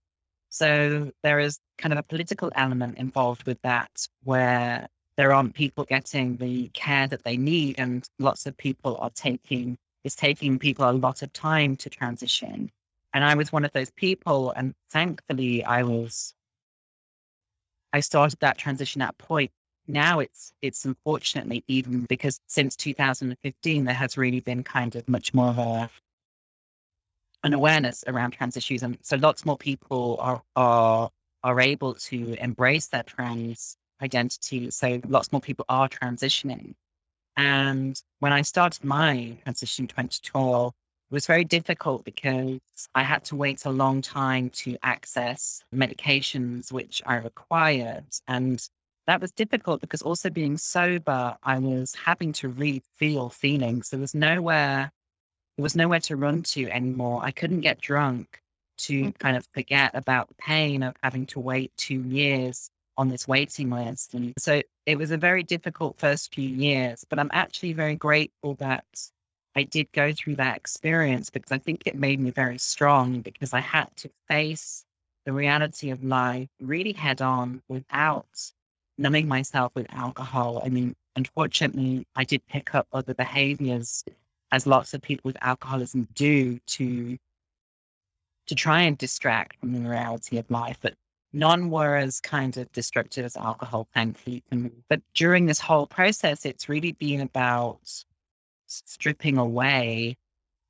So 0.49 1.11
there 1.23 1.39
is 1.39 1.59
kind 1.77 1.93
of 1.93 1.99
a 1.99 2.03
political 2.03 2.51
element 2.55 2.97
involved 2.97 3.45
with 3.45 3.61
that 3.63 4.07
where 4.23 4.87
there 5.19 5.33
aren't 5.33 5.53
people 5.53 5.83
getting 5.83 6.37
the 6.37 6.69
care 6.69 7.05
that 7.05 7.25
they 7.25 7.35
need 7.35 7.75
and 7.77 8.07
lots 8.19 8.45
of 8.45 8.55
people 8.55 8.95
are 9.01 9.09
taking 9.09 9.77
it's 10.05 10.15
taking 10.15 10.57
people 10.57 10.89
a 10.89 10.93
lot 10.93 11.21
of 11.23 11.33
time 11.33 11.75
to 11.75 11.89
transition. 11.89 12.71
And 13.13 13.25
I 13.25 13.35
was 13.35 13.51
one 13.51 13.65
of 13.65 13.73
those 13.73 13.91
people 13.91 14.51
and 14.51 14.73
thankfully 14.91 15.61
I 15.65 15.83
was 15.83 16.33
I 17.91 17.99
started 17.99 18.39
that 18.39 18.57
transition 18.57 19.01
at 19.01 19.17
point 19.17 19.51
now 19.89 20.19
it's 20.19 20.53
it's 20.61 20.85
unfortunately 20.85 21.65
even 21.67 22.05
because 22.05 22.39
since 22.47 22.77
2015 22.77 23.83
there 23.83 23.93
has 23.93 24.17
really 24.17 24.39
been 24.39 24.63
kind 24.63 24.95
of 24.95 25.09
much 25.09 25.33
more 25.33 25.49
of 25.49 25.57
a 25.59 25.89
an 27.43 27.53
awareness 27.53 28.05
around 28.07 28.31
trans 28.31 28.55
issues 28.55 28.83
and 28.83 28.97
so 29.01 29.17
lots 29.17 29.45
more 29.45 29.57
people 29.57 30.15
are 30.21 30.41
are 30.55 31.09
are 31.43 31.59
able 31.59 31.93
to 31.95 32.41
embrace 32.41 32.87
their 32.87 33.03
trans 33.03 33.75
identity 34.01 34.69
so 34.71 34.99
lots 35.07 35.31
more 35.31 35.41
people 35.41 35.65
are 35.69 35.89
transitioning 35.89 36.73
and 37.37 38.01
when 38.19 38.33
i 38.33 38.41
started 38.41 38.83
my 38.83 39.37
transition 39.43 39.87
2012 39.87 40.73
it 41.09 41.13
was 41.13 41.25
very 41.25 41.43
difficult 41.43 42.05
because 42.05 42.59
I 42.93 43.01
had 43.01 43.23
to 43.25 43.35
wait 43.35 43.65
a 43.65 43.71
long 43.71 43.99
time 44.03 44.51
to 44.51 44.77
access 44.83 45.63
medications 45.73 46.71
which 46.71 47.01
I 47.03 47.15
required. 47.15 48.05
And 48.27 48.61
that 49.07 49.19
was 49.19 49.31
difficult 49.31 49.81
because 49.81 50.03
also 50.03 50.29
being 50.29 50.55
sober, 50.55 51.35
I 51.41 51.57
was 51.57 51.95
having 51.95 52.31
to 52.33 52.49
really 52.49 52.83
feel 52.97 53.29
feelings. 53.29 53.89
There 53.89 53.99
was 53.99 54.13
nowhere, 54.13 54.91
there 55.57 55.63
was 55.63 55.75
nowhere 55.75 55.99
to 56.01 56.15
run 56.15 56.43
to 56.43 56.69
anymore. 56.69 57.21
I 57.23 57.31
couldn't 57.31 57.61
get 57.61 57.81
drunk 57.81 58.39
to 58.79 59.05
mm. 59.05 59.17
kind 59.17 59.35
of 59.35 59.47
forget 59.51 59.95
about 59.95 60.27
the 60.27 60.35
pain 60.35 60.83
of 60.83 60.95
having 61.01 61.25
to 61.27 61.39
wait 61.39 61.71
two 61.75 62.03
years 62.03 62.69
on 62.99 63.07
this 63.07 63.29
waiting 63.29 63.69
list. 63.69 64.13
And 64.13 64.33
so 64.37 64.61
it 64.85 64.97
was 64.97 65.11
a 65.11 65.17
very 65.17 65.41
difficult 65.41 65.97
first 65.97 66.35
few 66.35 66.49
years, 66.49 67.05
but 67.09 67.17
I'm 67.17 67.29
actually 67.31 67.71
very 67.71 67.95
grateful 67.95 68.55
that 68.55 68.83
I 69.55 69.63
did 69.63 69.87
go 69.93 70.11
through 70.11 70.35
that 70.35 70.57
experience 70.57 71.29
because 71.29 71.53
I 71.53 71.59
think 71.59 71.83
it 71.85 71.95
made 71.95 72.19
me 72.19 72.31
very 72.31 72.57
strong 72.57 73.21
because 73.21 73.53
I 73.53 73.61
had 73.61 73.87
to 73.97 74.09
face 74.27 74.83
the 75.25 75.31
reality 75.31 75.91
of 75.91 76.03
life 76.03 76.49
really 76.59 76.91
head 76.91 77.21
on 77.21 77.61
without 77.69 78.51
numbing 78.97 79.29
myself 79.29 79.71
with 79.75 79.87
alcohol. 79.91 80.61
I 80.65 80.67
mean, 80.67 80.93
unfortunately, 81.15 82.05
I 82.17 82.25
did 82.25 82.45
pick 82.47 82.75
up 82.75 82.85
other 82.91 83.13
behaviors 83.13 84.03
as 84.51 84.67
lots 84.67 84.93
of 84.93 85.01
people 85.01 85.29
with 85.29 85.37
alcoholism 85.41 86.09
do 86.15 86.59
to 86.67 87.17
to 88.47 88.55
try 88.55 88.81
and 88.81 88.97
distract 88.97 89.57
from 89.59 89.71
the 89.71 89.87
reality 89.87 90.37
of 90.37 90.49
life. 90.49 90.79
But 90.81 90.95
none 91.33 91.69
were 91.69 91.95
as 91.95 92.19
kind 92.19 92.57
of 92.57 92.71
destructive 92.71 93.25
as 93.25 93.37
alcohol, 93.37 93.87
thankfully. 93.93 94.43
But 94.89 95.01
during 95.13 95.45
this 95.45 95.59
whole 95.59 95.87
process, 95.87 96.45
it's 96.45 96.69
really 96.69 96.93
been 96.93 97.21
about 97.21 97.79
stripping 98.67 99.37
away. 99.37 100.17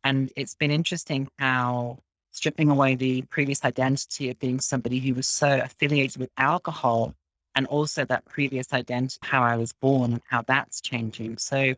And 0.03 0.31
it's 0.35 0.55
been 0.55 0.71
interesting 0.71 1.29
how 1.39 1.99
stripping 2.31 2.69
away 2.69 2.95
the 2.95 3.21
previous 3.23 3.65
identity 3.65 4.29
of 4.29 4.39
being 4.39 4.59
somebody 4.59 4.99
who 4.99 5.13
was 5.13 5.27
so 5.27 5.59
affiliated 5.61 6.17
with 6.17 6.29
alcohol 6.37 7.13
and 7.55 7.65
also 7.67 8.05
that 8.05 8.25
previous 8.25 8.71
identity, 8.73 9.17
how 9.23 9.41
I 9.43 9.57
was 9.57 9.73
born 9.73 10.13
and 10.13 10.21
how 10.29 10.43
that's 10.43 10.81
changing. 10.81 11.37
So 11.37 11.73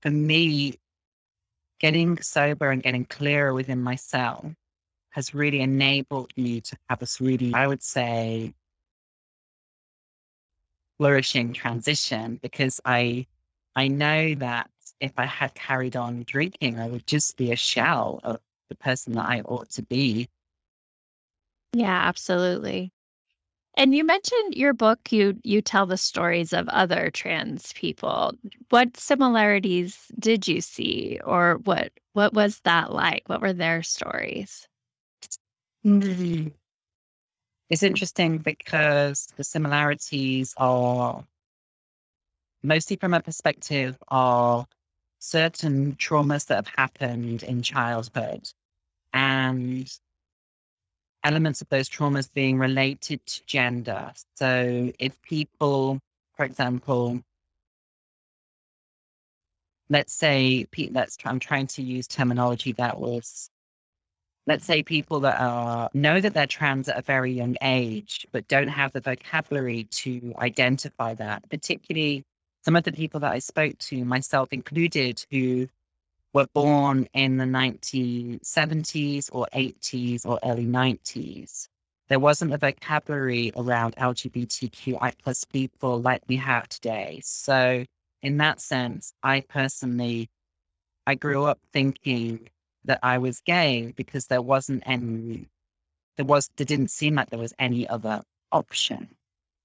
for 0.00 0.10
me, 0.10 0.78
getting 1.80 2.18
sober 2.22 2.70
and 2.70 2.82
getting 2.82 3.04
clearer 3.04 3.52
within 3.52 3.82
myself 3.82 4.46
has 5.10 5.34
really 5.34 5.60
enabled 5.60 6.32
me 6.36 6.60
to 6.62 6.76
have 6.88 6.98
this 7.00 7.20
really, 7.20 7.52
I 7.54 7.66
would 7.66 7.82
say, 7.82 8.54
flourishing 10.98 11.52
transition 11.52 12.38
because 12.42 12.80
I 12.84 13.26
I 13.74 13.88
know 13.88 14.34
that 14.36 14.70
if 15.00 15.12
I 15.16 15.24
had 15.24 15.54
carried 15.54 15.96
on 15.96 16.24
drinking, 16.24 16.78
I 16.78 16.88
would 16.88 17.06
just 17.06 17.36
be 17.36 17.52
a 17.52 17.56
shell 17.56 18.20
of 18.22 18.40
the 18.68 18.74
person 18.76 19.14
that 19.14 19.26
I 19.26 19.40
ought 19.40 19.70
to 19.70 19.82
be. 19.82 20.28
Yeah, 21.72 22.00
absolutely. 22.06 22.92
And 23.76 23.94
you 23.94 24.04
mentioned 24.04 24.54
your 24.54 24.74
book, 24.74 25.12
you 25.12 25.40
you 25.44 25.62
tell 25.62 25.86
the 25.86 25.96
stories 25.96 26.52
of 26.52 26.68
other 26.68 27.10
trans 27.10 27.72
people. 27.72 28.34
What 28.70 28.96
similarities 28.96 30.10
did 30.18 30.48
you 30.48 30.60
see 30.60 31.20
or 31.24 31.56
what 31.64 31.92
what 32.12 32.34
was 32.34 32.60
that 32.60 32.92
like? 32.92 33.28
What 33.28 33.40
were 33.40 33.52
their 33.52 33.82
stories? 33.82 34.68
Mm. 35.84 36.52
It's 37.70 37.82
interesting 37.82 38.38
because 38.38 39.28
the 39.36 39.44
similarities 39.44 40.54
are 40.56 41.24
mostly 42.62 42.96
from 42.96 43.14
a 43.14 43.20
perspective 43.20 43.96
of 44.08 44.66
certain 45.18 45.94
traumas 45.96 46.46
that 46.46 46.56
have 46.56 46.74
happened 46.76 47.42
in 47.42 47.62
childhood 47.62 48.48
and 49.12 49.90
elements 51.24 51.60
of 51.60 51.68
those 51.68 51.88
traumas 51.88 52.32
being 52.32 52.58
related 52.58 53.24
to 53.26 53.44
gender. 53.46 54.12
So 54.36 54.92
if 54.98 55.20
people, 55.22 56.00
for 56.36 56.44
example, 56.44 57.22
let's 59.90 60.12
say, 60.14 60.66
let's, 60.90 61.18
I'm 61.24 61.38
trying 61.38 61.66
to 61.68 61.82
use 61.82 62.06
terminology 62.06 62.72
that 62.72 62.98
was, 62.98 63.50
let's 64.46 64.64
say 64.64 64.82
people 64.82 65.20
that 65.20 65.40
are, 65.40 65.90
know 65.94 66.20
that 66.20 66.34
they're 66.34 66.46
trans 66.46 66.88
at 66.88 66.98
a 66.98 67.02
very 67.02 67.32
young 67.32 67.56
age, 67.62 68.26
but 68.32 68.48
don't 68.48 68.68
have 68.68 68.92
the 68.92 69.00
vocabulary 69.00 69.84
to 69.84 70.34
identify 70.38 71.14
that, 71.14 71.48
particularly 71.50 72.24
some 72.64 72.76
of 72.76 72.84
the 72.84 72.92
people 72.92 73.20
that 73.20 73.32
I 73.32 73.38
spoke 73.38 73.78
to, 73.78 74.04
myself 74.04 74.52
included, 74.52 75.24
who 75.30 75.68
were 76.32 76.46
born 76.54 77.08
in 77.14 77.36
the 77.36 77.44
1970s 77.44 79.30
or 79.32 79.46
80s 79.54 80.26
or 80.26 80.38
early 80.44 80.66
90s. 80.66 81.68
There 82.08 82.18
wasn't 82.18 82.52
a 82.52 82.58
vocabulary 82.58 83.52
around 83.56 83.96
LGBTQI 83.96 85.12
plus 85.22 85.44
people 85.44 86.00
like 86.00 86.22
we 86.28 86.36
have 86.36 86.68
today. 86.68 87.20
So 87.22 87.84
in 88.22 88.36
that 88.38 88.60
sense, 88.60 89.12
I 89.22 89.40
personally, 89.40 90.28
I 91.06 91.14
grew 91.14 91.44
up 91.44 91.58
thinking 91.72 92.48
that 92.84 93.00
I 93.02 93.18
was 93.18 93.40
gay 93.40 93.92
because 93.96 94.26
there 94.26 94.42
wasn't 94.42 94.82
any, 94.86 95.02
mm. 95.02 95.46
there 96.16 96.26
was, 96.26 96.50
there 96.56 96.64
didn't 96.64 96.90
seem 96.90 97.14
like 97.14 97.30
there 97.30 97.38
was 97.38 97.54
any 97.58 97.88
other 97.88 98.22
option. 98.52 99.08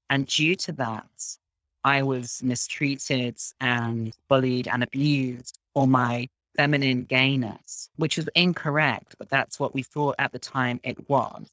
And 0.10 0.27
due 0.27 0.55
to 0.57 0.72
that, 0.74 1.38
I 1.84 2.03
was 2.03 2.41
mistreated 2.43 3.38
and 3.62 4.13
bullied 4.27 4.67
and 4.67 4.84
abused 4.84 5.60
for 5.74 5.88
my 5.88 6.27
feminine 6.55 7.03
gayness, 7.03 7.89
which 7.98 8.17
was 8.17 8.29
incorrect, 8.36 9.15
but 9.17 9.29
that's 9.29 9.60
what 9.60 9.74
we 9.74 9.84
thought 9.84 10.15
at 10.19 10.31
the 10.31 10.39
time 10.39 10.79
it 10.84 11.10
was. 11.10 11.48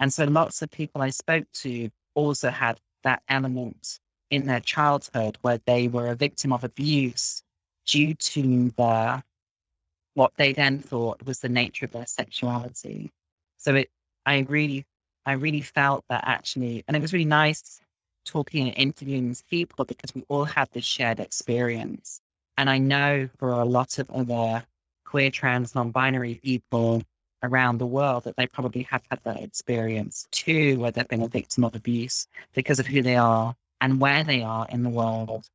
And 0.00 0.12
so 0.12 0.24
lots 0.24 0.62
of 0.62 0.70
people 0.70 1.02
I 1.02 1.10
spoke 1.10 1.46
to 1.54 1.90
also 2.14 2.50
had 2.50 2.80
that 3.04 3.22
element 3.28 4.00
in 4.30 4.46
their 4.46 4.60
childhood 4.60 5.38
where 5.42 5.60
they 5.66 5.88
were 5.88 6.08
a 6.08 6.14
victim 6.14 6.52
of 6.52 6.64
abuse 6.64 7.42
due 7.86 8.14
to 8.14 8.70
the 8.76 9.22
what 10.20 10.36
they 10.36 10.52
then 10.52 10.78
thought 10.78 11.24
was 11.24 11.38
the 11.40 11.48
nature 11.48 11.86
of 11.86 11.92
their 11.92 12.04
sexuality. 12.06 13.10
So 13.56 13.74
it 13.74 13.88
I 14.26 14.40
really 14.40 14.84
I 15.24 15.32
really 15.32 15.62
felt 15.62 16.04
that 16.10 16.24
actually 16.26 16.84
and 16.86 16.94
it 16.94 17.00
was 17.00 17.14
really 17.14 17.24
nice 17.44 17.80
talking 18.26 18.68
and 18.68 18.76
interviewing 18.76 19.28
these 19.28 19.44
people 19.48 19.86
because 19.86 20.14
we 20.14 20.22
all 20.28 20.44
had 20.44 20.68
this 20.72 20.84
shared 20.84 21.20
experience. 21.20 22.20
And 22.58 22.68
I 22.68 22.76
know 22.76 23.30
for 23.38 23.48
a 23.52 23.64
lot 23.64 23.98
of 23.98 24.10
other 24.10 24.62
queer, 25.06 25.30
trans, 25.30 25.74
non 25.74 25.90
binary 25.90 26.34
people 26.34 27.02
around 27.42 27.78
the 27.78 27.86
world 27.86 28.24
that 28.24 28.36
they 28.36 28.46
probably 28.46 28.82
have 28.82 29.02
had 29.10 29.20
that 29.24 29.42
experience 29.42 30.28
too, 30.30 30.78
where 30.78 30.90
they've 30.90 31.08
been 31.08 31.22
a 31.22 31.28
victim 31.28 31.64
of 31.64 31.74
abuse 31.74 32.26
because 32.52 32.78
of 32.78 32.86
who 32.86 33.00
they 33.00 33.16
are 33.16 33.56
and 33.80 33.98
where 33.98 34.22
they 34.22 34.42
are 34.42 34.66
in 34.68 34.82
the 34.82 34.90
world. 34.90 35.48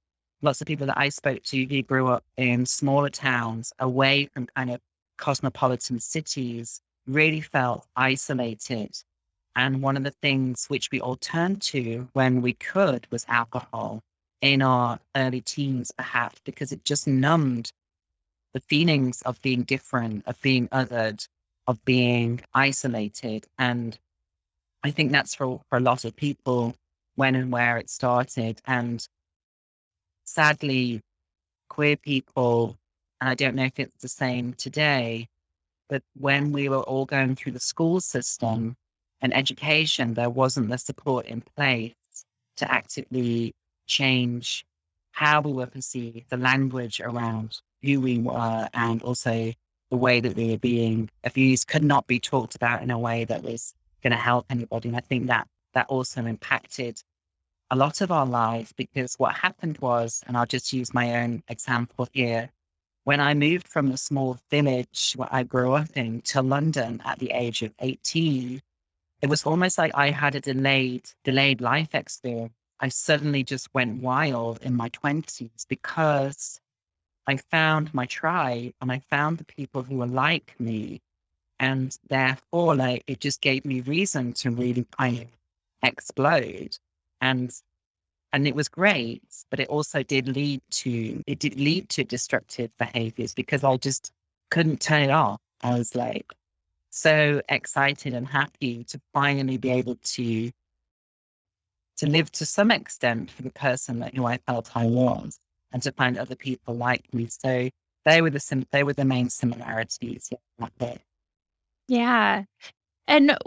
Lots 0.45 0.61
of 0.61 0.67
people 0.67 0.85
that 0.85 0.99
I 0.99 1.09
spoke 1.09 1.41
to 1.45 1.65
who 1.65 1.81
grew 1.81 2.05
up 2.05 2.23
in 2.37 2.67
smaller 2.67 3.09
towns 3.09 3.73
away 3.79 4.27
from 4.27 4.45
kind 4.55 4.69
of 4.69 4.79
cosmopolitan 5.17 5.99
cities 5.99 6.81
really 7.07 7.41
felt 7.41 7.87
isolated. 7.95 8.95
And 9.55 9.81
one 9.81 9.97
of 9.97 10.03
the 10.03 10.11
things 10.11 10.67
which 10.67 10.91
we 10.91 11.01
all 11.01 11.15
turned 11.15 11.63
to 11.63 12.07
when 12.13 12.43
we 12.43 12.53
could 12.53 13.07
was 13.09 13.25
alcohol 13.27 14.03
in 14.41 14.61
our 14.61 14.99
early 15.15 15.41
teens, 15.41 15.89
perhaps, 15.97 16.39
because 16.45 16.71
it 16.71 16.85
just 16.85 17.07
numbed 17.07 17.71
the 18.53 18.59
feelings 18.59 19.23
of 19.23 19.41
being 19.41 19.63
different, 19.63 20.27
of 20.27 20.39
being 20.43 20.67
othered, 20.67 21.27
of 21.65 21.83
being 21.85 22.39
isolated. 22.53 23.47
And 23.57 23.97
I 24.83 24.91
think 24.91 25.11
that's 25.11 25.33
for, 25.33 25.59
for 25.69 25.77
a 25.79 25.81
lot 25.81 26.05
of 26.05 26.15
people 26.15 26.75
when 27.15 27.33
and 27.33 27.51
where 27.51 27.79
it 27.79 27.89
started. 27.89 28.61
And 28.65 29.03
sadly, 30.25 31.01
queer 31.69 31.95
people, 31.95 32.75
and 33.21 33.29
I 33.29 33.35
don't 33.35 33.55
know 33.55 33.63
if 33.63 33.79
it's 33.79 34.01
the 34.01 34.09
same 34.09 34.53
today, 34.53 35.27
but 35.87 36.03
when 36.15 36.51
we 36.51 36.67
were 36.69 36.81
all 36.81 37.05
going 37.05 37.35
through 37.35 37.53
the 37.53 37.59
school 37.59 38.01
system 38.01 38.75
and 39.21 39.33
education, 39.33 40.13
there 40.13 40.29
wasn't 40.29 40.69
the 40.69 40.77
support 40.77 41.25
in 41.27 41.41
place 41.41 41.93
to 42.57 42.71
actively 42.71 43.53
change 43.87 44.65
how 45.11 45.41
we 45.41 45.53
were 45.53 45.67
perceived, 45.67 46.29
the 46.29 46.37
language 46.37 46.99
around 46.99 47.59
who 47.83 48.01
we 48.01 48.17
were, 48.19 48.67
and 48.73 49.01
also 49.03 49.53
the 49.91 49.97
way 49.97 50.19
that 50.19 50.35
we 50.35 50.51
were 50.51 50.57
being 50.57 51.09
abused 51.23 51.67
could 51.67 51.83
not 51.83 52.07
be 52.07 52.19
talked 52.19 52.55
about 52.55 52.81
in 52.81 52.91
a 52.91 52.99
way 52.99 53.23
that 53.25 53.43
was 53.43 53.73
going 54.01 54.11
to 54.11 54.17
help 54.17 54.45
anybody. 54.49 54.89
And 54.89 54.97
I 54.97 55.01
think 55.01 55.27
that 55.27 55.47
that 55.73 55.87
also 55.87 56.25
impacted 56.25 57.01
a 57.71 57.75
lot 57.75 58.01
of 58.01 58.11
our 58.11 58.25
lives 58.25 58.73
because 58.73 59.15
what 59.15 59.35
happened 59.35 59.77
was, 59.79 60.23
and 60.27 60.37
I'll 60.37 60.45
just 60.45 60.73
use 60.73 60.93
my 60.93 61.21
own 61.21 61.43
example 61.47 62.07
here. 62.11 62.49
When 63.03 63.19
I 63.19 63.33
moved 63.33 63.67
from 63.67 63.91
a 63.91 63.97
small 63.97 64.37
village 64.49 65.13
where 65.15 65.29
I 65.31 65.43
grew 65.43 65.73
up 65.73 65.89
in 65.95 66.21
to 66.21 66.41
London 66.41 67.01
at 67.05 67.19
the 67.19 67.31
age 67.31 67.61
of 67.61 67.73
18, 67.79 68.61
it 69.21 69.27
was 69.27 69.45
almost 69.45 69.77
like 69.77 69.91
I 69.95 70.09
had 70.09 70.35
a 70.35 70.41
delayed, 70.41 71.09
delayed 71.23 71.61
life 71.61 71.93
experience 71.93 72.53
I 72.79 72.89
suddenly 72.89 73.43
just 73.43 73.73
went 73.73 74.01
wild 74.01 74.61
in 74.61 74.75
my 74.75 74.89
20s 74.89 75.65
because 75.67 76.59
I 77.25 77.37
found 77.37 77.93
my 77.93 78.05
tribe 78.05 78.73
and 78.81 78.91
I 78.91 78.99
found 79.09 79.37
the 79.37 79.45
people 79.45 79.83
who 79.83 79.97
were 79.97 80.07
like 80.07 80.55
me. 80.59 81.01
And 81.59 81.97
therefore, 82.09 82.75
like, 82.75 83.03
it 83.07 83.21
just 83.21 83.39
gave 83.39 83.63
me 83.63 83.79
reason 83.81 84.33
to 84.33 84.51
really 84.51 84.85
kind 84.91 85.21
of 85.21 85.27
explode. 85.83 86.77
And 87.21 87.51
and 88.33 88.47
it 88.47 88.55
was 88.55 88.67
great, 88.67 89.23
but 89.49 89.59
it 89.59 89.69
also 89.69 90.03
did 90.03 90.27
lead 90.27 90.61
to 90.69 91.23
it 91.27 91.39
did 91.39 91.59
lead 91.59 91.89
to 91.89 92.03
destructive 92.03 92.71
behaviors 92.77 93.33
because 93.33 93.63
I 93.63 93.77
just 93.77 94.11
couldn't 94.51 94.81
turn 94.81 95.03
it 95.03 95.11
off. 95.11 95.39
I 95.61 95.77
was 95.77 95.95
like 95.95 96.33
so 96.89 97.41
excited 97.49 98.13
and 98.13 98.27
happy 98.27 98.83
to 98.85 98.99
finally 99.13 99.57
be 99.57 99.71
able 99.71 99.95
to 100.03 100.51
to 101.97 102.07
live 102.07 102.31
to 102.33 102.45
some 102.45 102.71
extent 102.71 103.31
for 103.31 103.43
the 103.43 103.51
person 103.51 103.99
that 103.99 104.15
who 104.15 104.25
I 104.25 104.37
felt 104.37 104.75
I 104.75 104.85
was 104.85 105.39
and 105.71 105.81
to 105.83 105.91
find 105.91 106.17
other 106.17 106.35
people 106.35 106.75
like 106.75 107.13
me. 107.13 107.27
So 107.29 107.69
they 108.05 108.21
were 108.21 108.29
the 108.29 108.39
sim- 108.39 108.67
they 108.71 108.83
were 108.83 108.93
the 108.93 109.05
main 109.05 109.29
similarities. 109.29 110.29
Yeah. 110.59 110.97
yeah. 111.87 112.43
And 113.07 113.37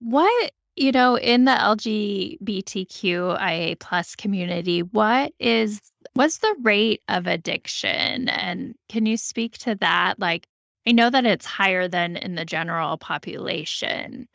what, 0.00 0.52
you 0.80 0.92
know, 0.92 1.18
in 1.18 1.44
the 1.44 1.52
LGBTQIA 1.52 3.78
plus 3.80 4.16
community, 4.16 4.82
what 4.82 5.32
is 5.38 5.80
what's 6.14 6.38
the 6.38 6.56
rate 6.62 7.02
of 7.08 7.26
addiction? 7.26 8.28
And 8.28 8.74
can 8.88 9.06
you 9.06 9.16
speak 9.16 9.58
to 9.58 9.74
that? 9.76 10.18
Like 10.18 10.46
I 10.86 10.92
know 10.92 11.10
that 11.10 11.26
it's 11.26 11.46
higher 11.46 11.88
than 11.88 12.16
in 12.16 12.34
the 12.34 12.44
general 12.44 12.96
population, 12.98 14.28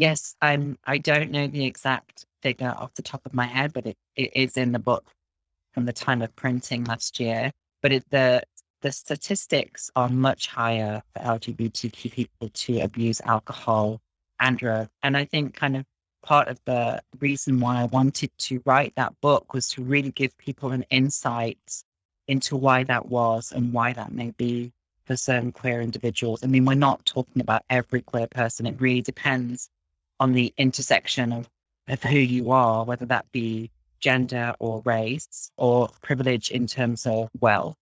Yes, 0.00 0.34
I'm. 0.40 0.78
I 0.86 0.96
don't 0.96 1.30
know 1.30 1.46
the 1.46 1.66
exact 1.66 2.24
figure 2.42 2.74
off 2.78 2.94
the 2.94 3.02
top 3.02 3.26
of 3.26 3.34
my 3.34 3.44
head, 3.44 3.74
but 3.74 3.86
it, 3.86 3.98
it 4.16 4.30
is 4.34 4.56
in 4.56 4.72
the 4.72 4.78
book 4.78 5.04
from 5.74 5.84
the 5.84 5.92
time 5.92 6.22
of 6.22 6.34
printing 6.36 6.84
last 6.84 7.20
year. 7.20 7.52
But 7.82 7.92
it, 7.92 8.04
the 8.10 8.42
the 8.80 8.92
statistics 8.92 9.90
are 9.96 10.08
much 10.08 10.46
higher 10.46 11.02
for 11.12 11.22
LGBTQ 11.22 12.12
people 12.12 12.48
to 12.48 12.80
abuse 12.80 13.20
alcohol 13.26 14.00
and 14.40 14.58
drugs. 14.58 14.90
And 15.02 15.16
I 15.16 15.24
think 15.24 15.54
kind 15.54 15.76
of 15.76 15.84
part 16.22 16.48
of 16.48 16.58
the 16.64 17.02
reason 17.20 17.60
why 17.60 17.80
I 17.80 17.84
wanted 17.84 18.30
to 18.38 18.62
write 18.66 18.94
that 18.96 19.14
book 19.20 19.54
was 19.54 19.68
to 19.70 19.82
really 19.82 20.10
give 20.10 20.36
people 20.38 20.72
an 20.72 20.84
insight 20.90 21.82
into 22.28 22.56
why 22.56 22.84
that 22.84 23.06
was 23.06 23.52
and 23.52 23.72
why 23.72 23.92
that 23.92 24.12
may 24.12 24.32
be 24.36 24.72
for 25.04 25.16
certain 25.16 25.50
queer 25.50 25.80
individuals. 25.80 26.44
I 26.44 26.46
mean, 26.46 26.64
we're 26.64 26.74
not 26.74 27.04
talking 27.04 27.42
about 27.42 27.62
every 27.70 28.02
queer 28.02 28.26
person. 28.28 28.66
It 28.66 28.80
really 28.80 29.02
depends 29.02 29.68
on 30.20 30.32
the 30.32 30.52
intersection 30.56 31.32
of, 31.32 31.48
of 31.88 32.02
who 32.02 32.18
you 32.18 32.50
are, 32.50 32.84
whether 32.84 33.06
that 33.06 33.30
be 33.32 33.70
gender 34.00 34.54
or 34.60 34.82
race 34.84 35.50
or 35.56 35.88
privilege 36.02 36.50
in 36.50 36.66
terms 36.66 37.06
of 37.06 37.28
wealth. 37.40 37.76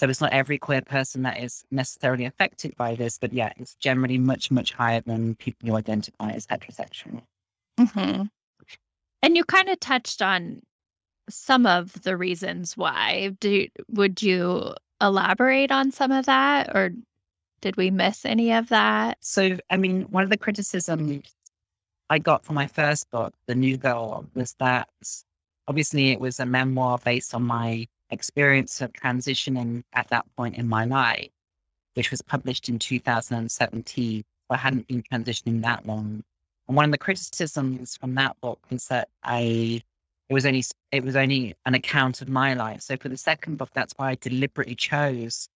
So 0.00 0.08
it's 0.08 0.22
not 0.22 0.32
every 0.32 0.56
queer 0.56 0.80
person 0.80 1.24
that 1.24 1.38
is 1.42 1.62
necessarily 1.70 2.24
affected 2.24 2.74
by 2.76 2.94
this, 2.94 3.18
but 3.18 3.34
yeah, 3.34 3.52
it's 3.58 3.74
generally 3.74 4.16
much, 4.16 4.50
much 4.50 4.72
higher 4.72 5.02
than 5.02 5.34
people 5.34 5.68
who 5.68 5.76
identify 5.76 6.30
as 6.30 6.46
heterosexual. 6.46 7.20
Mm-hmm. 7.78 8.22
And 9.20 9.36
you 9.36 9.44
kind 9.44 9.68
of 9.68 9.78
touched 9.78 10.22
on 10.22 10.62
some 11.28 11.66
of 11.66 12.00
the 12.00 12.16
reasons 12.16 12.78
why. 12.78 13.36
Do 13.40 13.66
would 13.90 14.22
you 14.22 14.72
elaborate 15.02 15.70
on 15.70 15.92
some 15.92 16.12
of 16.12 16.24
that, 16.24 16.74
or 16.74 16.92
did 17.60 17.76
we 17.76 17.90
miss 17.90 18.24
any 18.24 18.54
of 18.54 18.70
that? 18.70 19.18
So, 19.20 19.58
I 19.68 19.76
mean, 19.76 20.04
one 20.04 20.24
of 20.24 20.30
the 20.30 20.38
criticisms 20.38 21.34
I 22.08 22.20
got 22.20 22.42
for 22.42 22.54
my 22.54 22.68
first 22.68 23.10
book, 23.10 23.34
The 23.48 23.54
New 23.54 23.76
Girl, 23.76 24.24
was 24.32 24.54
that 24.60 24.88
obviously 25.68 26.12
it 26.12 26.20
was 26.20 26.40
a 26.40 26.46
memoir 26.46 26.96
based 26.96 27.34
on 27.34 27.42
my 27.42 27.86
experience 28.10 28.80
of 28.80 28.92
transitioning 28.92 29.82
at 29.92 30.08
that 30.08 30.24
point 30.36 30.56
in 30.56 30.68
my 30.68 30.84
life, 30.84 31.30
which 31.94 32.10
was 32.10 32.22
published 32.22 32.68
in 32.68 32.78
2017. 32.78 34.24
I 34.50 34.56
hadn't 34.56 34.88
been 34.88 35.02
transitioning 35.02 35.62
that 35.62 35.86
long. 35.86 36.22
And 36.66 36.76
one 36.76 36.84
of 36.84 36.90
the 36.90 36.98
criticisms 36.98 37.96
from 37.96 38.14
that 38.16 38.40
book 38.40 38.58
was 38.70 38.86
that 38.88 39.08
I 39.22 39.82
it 40.28 40.34
was 40.34 40.46
only 40.46 40.64
it 40.92 41.04
was 41.04 41.16
only 41.16 41.54
an 41.66 41.74
account 41.74 42.22
of 42.22 42.28
my 42.28 42.54
life. 42.54 42.82
So 42.82 42.96
for 42.96 43.08
the 43.08 43.16
second 43.16 43.58
book, 43.58 43.70
that's 43.74 43.92
why 43.96 44.10
I 44.10 44.14
deliberately 44.16 44.74
chose 44.74 45.48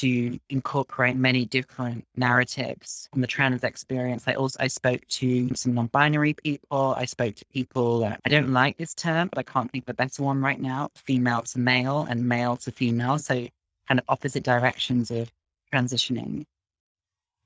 to 0.00 0.38
incorporate 0.50 1.16
many 1.16 1.44
different 1.46 2.04
narratives 2.16 3.08
from 3.12 3.20
the 3.20 3.26
trans 3.26 3.64
experience. 3.64 4.24
I 4.26 4.34
also 4.34 4.58
I 4.60 4.66
spoke 4.66 5.06
to 5.08 5.54
some 5.54 5.74
non-binary 5.74 6.34
people. 6.34 6.94
I 6.96 7.04
spoke 7.04 7.34
to 7.36 7.44
people. 7.46 8.04
Uh, 8.04 8.16
I 8.24 8.28
don't 8.28 8.52
like 8.52 8.76
this 8.76 8.94
term, 8.94 9.28
but 9.28 9.38
I 9.38 9.42
can't 9.42 9.70
think 9.70 9.84
of 9.84 9.90
a 9.90 9.94
better 9.94 10.22
one 10.22 10.40
right 10.40 10.60
now. 10.60 10.90
Female 10.94 11.42
to 11.42 11.58
male 11.58 12.06
and 12.10 12.28
male 12.28 12.56
to 12.58 12.70
female. 12.70 13.18
So 13.18 13.46
kind 13.88 14.00
of 14.00 14.04
opposite 14.08 14.42
directions 14.42 15.10
of 15.10 15.30
transitioning. 15.72 16.44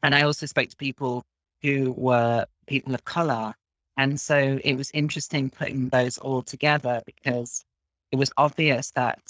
And 0.02 0.14
I 0.14 0.22
also 0.22 0.46
spoke 0.46 0.68
to 0.70 0.76
people 0.76 1.22
who 1.62 1.92
were 1.92 2.46
people 2.66 2.94
of 2.94 3.04
color. 3.04 3.54
And 3.96 4.18
so 4.18 4.58
it 4.64 4.74
was 4.74 4.90
interesting 4.92 5.50
putting 5.50 5.88
those 5.90 6.16
all 6.18 6.42
together 6.42 7.02
because 7.04 7.64
it 8.12 8.16
was 8.16 8.32
obvious 8.36 8.90
that 8.92 9.20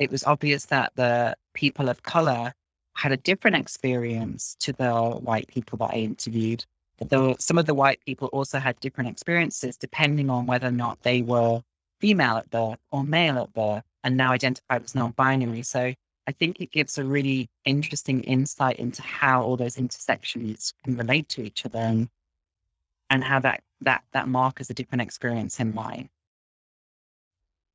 it 0.00 0.10
was 0.10 0.24
obvious 0.24 0.64
that 0.66 0.92
the 0.96 1.36
people 1.54 1.88
of 1.88 2.02
color 2.02 2.52
had 2.96 3.12
a 3.12 3.18
different 3.18 3.56
experience 3.56 4.56
to 4.58 4.72
the 4.72 4.92
white 4.92 5.46
people 5.48 5.78
that 5.78 5.90
I 5.92 5.98
interviewed. 5.98 6.64
But 6.98 7.40
some 7.40 7.58
of 7.58 7.66
the 7.66 7.74
white 7.74 8.00
people 8.04 8.28
also 8.28 8.58
had 8.58 8.80
different 8.80 9.10
experiences 9.10 9.76
depending 9.76 10.28
on 10.28 10.46
whether 10.46 10.68
or 10.68 10.72
not 10.72 11.02
they 11.02 11.22
were 11.22 11.62
female 12.00 12.38
at 12.38 12.50
birth 12.50 12.78
or 12.90 13.04
male 13.04 13.38
at 13.38 13.52
birth 13.52 13.84
and 14.02 14.16
now 14.16 14.32
identified 14.32 14.82
as 14.82 14.94
non 14.94 15.12
binary. 15.12 15.62
So 15.62 15.94
I 16.26 16.32
think 16.32 16.60
it 16.60 16.72
gives 16.72 16.98
a 16.98 17.04
really 17.04 17.48
interesting 17.64 18.22
insight 18.22 18.76
into 18.76 19.02
how 19.02 19.42
all 19.42 19.56
those 19.56 19.76
intersections 19.76 20.72
can 20.84 20.96
relate 20.96 21.28
to 21.30 21.42
each 21.42 21.66
other 21.66 21.78
and, 21.78 22.08
and 23.10 23.22
how 23.22 23.40
that, 23.40 23.62
that, 23.82 24.02
that 24.12 24.28
mark 24.28 24.60
is 24.60 24.70
a 24.70 24.74
different 24.74 25.02
experience 25.02 25.60
in 25.60 25.74
mine. 25.74 26.08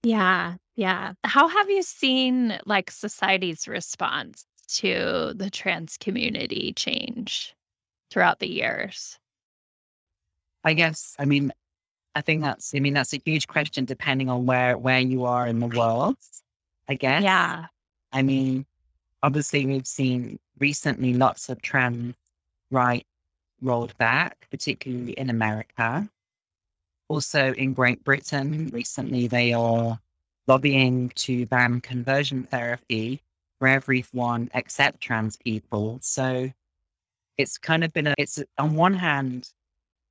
Yeah, 0.04 0.56
yeah. 0.76 1.14
How 1.24 1.48
have 1.48 1.70
you 1.70 1.82
seen 1.82 2.60
like 2.66 2.92
society's 2.92 3.68
response 3.68 4.46
to 4.68 5.34
the 5.36 5.50
trans 5.50 5.98
community 5.98 6.74
change 6.76 7.56
throughout 8.10 8.40
the 8.40 8.50
years? 8.50 9.20
I 10.64 10.74
guess, 10.74 11.16
I 11.20 11.26
mean, 11.26 11.52
I 12.16 12.22
think 12.22 12.42
that's, 12.42 12.74
I 12.74 12.80
mean, 12.80 12.94
that's 12.94 13.14
a 13.14 13.22
huge 13.24 13.48
question 13.48 13.86
depending 13.86 14.30
on 14.30 14.46
where, 14.46 14.78
where 14.78 15.00
you 15.00 15.26
are 15.26 15.48
in 15.48 15.60
the 15.60 15.68
world, 15.68 16.18
I 16.90 16.96
guess. 16.96 17.24
Yeah. 17.24 17.66
I 18.12 18.22
mean, 18.22 18.66
obviously 19.22 19.66
we've 19.66 19.88
seen 19.88 20.40
recently 20.60 21.14
lots 21.14 21.50
of 21.50 21.62
trans 21.62 22.16
right 22.72 23.06
rolled 23.62 23.98
back, 23.98 24.48
particularly 24.50 25.12
in 25.14 25.30
America. 25.30 26.10
Also 27.08 27.54
in 27.54 27.74
Great 27.74 28.04
Britain, 28.04 28.70
recently 28.74 29.28
they 29.28 29.54
are 29.54 30.00
lobbying 30.48 31.10
to 31.16 31.46
ban 31.48 31.82
conversion 31.82 32.44
therapy 32.44 33.22
for 33.60 33.68
everyone 33.68 34.50
except 34.54 35.02
trans 35.02 35.38
people. 35.38 36.00
So 36.02 36.52
it's 37.38 37.58
kind 37.58 37.84
of 37.84 37.94
been 37.94 38.08
a, 38.08 38.14
it's 38.18 38.42
on 38.58 38.76
one 38.76 38.94
hand, 38.94 39.52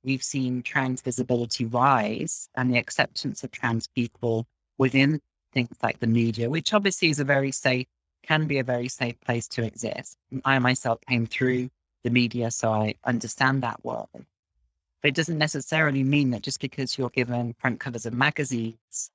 we've 0.03 0.23
seen 0.23 0.61
trans 0.61 1.01
visibility 1.01 1.65
rise 1.65 2.49
and 2.55 2.71
the 2.71 2.77
acceptance 2.77 3.43
of 3.43 3.51
trans 3.51 3.87
people 3.87 4.45
within 4.77 5.19
things 5.53 5.77
like 5.81 5.99
the 5.99 6.07
media, 6.07 6.49
which 6.49 6.73
obviously 6.73 7.09
is 7.09 7.19
a 7.19 7.23
very 7.23 7.51
safe, 7.51 7.87
can 8.23 8.45
be 8.45 8.59
a 8.59 8.63
very 8.63 8.87
safe 8.87 9.19
place 9.21 9.47
to 9.47 9.63
exist. 9.63 10.17
I 10.43 10.59
myself 10.59 10.99
came 11.07 11.25
through 11.25 11.69
the 12.03 12.09
media, 12.09 12.51
so 12.51 12.71
I 12.71 12.95
understand 13.05 13.63
that 13.63 13.83
world. 13.83 14.09
But 14.13 15.09
it 15.09 15.15
doesn't 15.15 15.37
necessarily 15.37 16.03
mean 16.03 16.31
that 16.31 16.41
just 16.41 16.59
because 16.59 16.97
you're 16.97 17.09
given 17.09 17.55
front 17.59 17.79
covers 17.79 18.05
of 18.05 18.13
magazines 18.13 19.11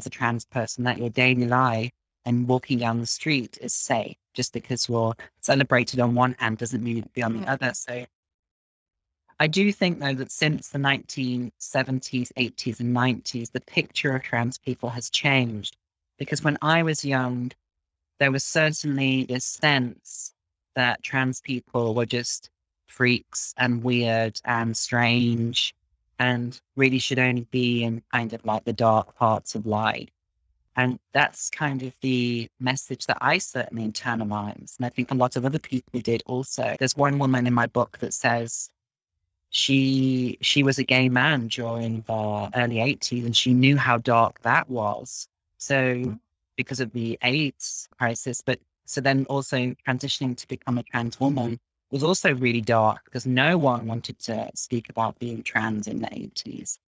as 0.00 0.06
a 0.06 0.10
trans 0.10 0.46
person, 0.46 0.84
that 0.84 0.98
your 0.98 1.10
daily 1.10 1.46
life 1.46 1.90
and 2.24 2.48
walking 2.48 2.78
down 2.78 3.00
the 3.00 3.06
street 3.06 3.58
is 3.60 3.74
safe. 3.74 4.16
Just 4.32 4.54
because 4.54 4.88
you're 4.88 5.14
celebrated 5.40 6.00
on 6.00 6.14
one 6.14 6.34
hand 6.38 6.56
doesn't 6.58 6.82
mean 6.82 6.98
it 6.98 7.12
be 7.12 7.22
on 7.22 7.34
the 7.34 7.46
mm. 7.46 7.48
other. 7.48 7.72
So 7.74 8.06
I 9.38 9.46
do 9.46 9.70
think, 9.72 10.00
though, 10.00 10.14
that 10.14 10.30
since 10.30 10.68
the 10.68 10.78
1970s, 10.78 11.52
80s, 12.32 12.80
and 12.80 12.96
90s, 12.96 13.50
the 13.50 13.60
picture 13.60 14.14
of 14.16 14.22
trans 14.22 14.56
people 14.56 14.88
has 14.88 15.10
changed. 15.10 15.76
Because 16.18 16.42
when 16.42 16.56
I 16.62 16.82
was 16.82 17.04
young, 17.04 17.52
there 18.18 18.32
was 18.32 18.44
certainly 18.44 19.24
this 19.24 19.44
sense 19.44 20.32
that 20.76 21.02
trans 21.02 21.40
people 21.40 21.94
were 21.94 22.06
just 22.06 22.48
freaks 22.86 23.54
and 23.58 23.82
weird 23.82 24.40
and 24.44 24.76
strange 24.76 25.74
and 26.20 26.60
really 26.76 26.98
should 26.98 27.18
only 27.18 27.46
be 27.50 27.82
in 27.82 28.02
kind 28.12 28.34
of 28.34 28.44
like 28.44 28.64
the 28.64 28.74
dark 28.74 29.16
parts 29.16 29.54
of 29.54 29.66
life. 29.66 30.10
And 30.76 31.00
that's 31.12 31.50
kind 31.50 31.82
of 31.82 31.94
the 32.02 32.48
message 32.60 33.06
that 33.06 33.18
I 33.20 33.38
certainly 33.38 33.88
internalized. 33.88 34.76
And 34.76 34.86
I 34.86 34.90
think 34.90 35.10
a 35.10 35.14
lot 35.14 35.34
of 35.36 35.44
other 35.44 35.58
people 35.58 35.98
did 36.00 36.22
also. 36.26 36.76
There's 36.78 36.96
one 36.96 37.18
woman 37.18 37.46
in 37.46 37.54
my 37.54 37.66
book 37.66 37.98
that 37.98 38.14
says 38.14 38.70
she 39.48 40.38
she 40.42 40.62
was 40.62 40.78
a 40.78 40.84
gay 40.84 41.08
man 41.08 41.48
during 41.48 42.02
the 42.02 42.50
early 42.54 42.76
80s 42.76 43.24
and 43.24 43.36
she 43.36 43.52
knew 43.52 43.76
how 43.76 43.96
dark 43.98 44.40
that 44.42 44.68
was. 44.68 45.26
So 45.56 45.74
mm. 45.74 46.20
because 46.56 46.80
of 46.80 46.92
the 46.92 47.18
AIDS 47.22 47.88
crisis, 47.98 48.42
but 48.42 48.60
so 48.84 49.00
then 49.00 49.24
also 49.28 49.74
transitioning 49.88 50.36
to 50.36 50.46
become 50.48 50.78
a 50.78 50.82
trans 50.82 51.18
woman 51.18 51.58
was 51.90 52.02
also 52.02 52.34
really 52.34 52.60
dark 52.60 53.04
because 53.04 53.26
no 53.26 53.58
one 53.58 53.86
wanted 53.86 54.18
to 54.20 54.50
speak 54.54 54.88
about 54.88 55.18
being 55.18 55.42
trans 55.42 55.88
in 55.88 56.00
the 56.00 56.06
80s. 56.08 56.78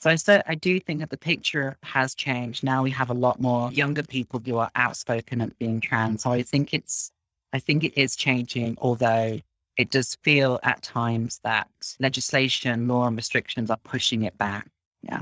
So 0.00 0.10
I, 0.10 0.14
so 0.16 0.42
I 0.46 0.54
do 0.54 0.80
think 0.80 1.00
that 1.00 1.10
the 1.10 1.18
picture 1.18 1.76
has 1.82 2.14
changed. 2.14 2.64
Now 2.64 2.82
we 2.82 2.90
have 2.90 3.10
a 3.10 3.14
lot 3.14 3.40
more 3.40 3.70
younger 3.70 4.02
people 4.02 4.40
who 4.44 4.56
are 4.56 4.70
outspoken 4.74 5.40
at 5.42 5.58
being 5.58 5.80
trans. 5.80 6.22
So 6.22 6.32
I 6.32 6.42
think 6.42 6.72
it's, 6.72 7.12
I 7.52 7.58
think 7.58 7.84
it 7.84 7.98
is 8.00 8.16
changing, 8.16 8.78
although 8.80 9.38
it 9.76 9.90
does 9.90 10.16
feel 10.22 10.58
at 10.62 10.82
times 10.82 11.40
that 11.44 11.68
legislation, 11.98 12.88
law, 12.88 13.06
and 13.06 13.16
restrictions 13.16 13.70
are 13.70 13.78
pushing 13.78 14.22
it 14.22 14.36
back. 14.38 14.68
Yeah. 15.02 15.20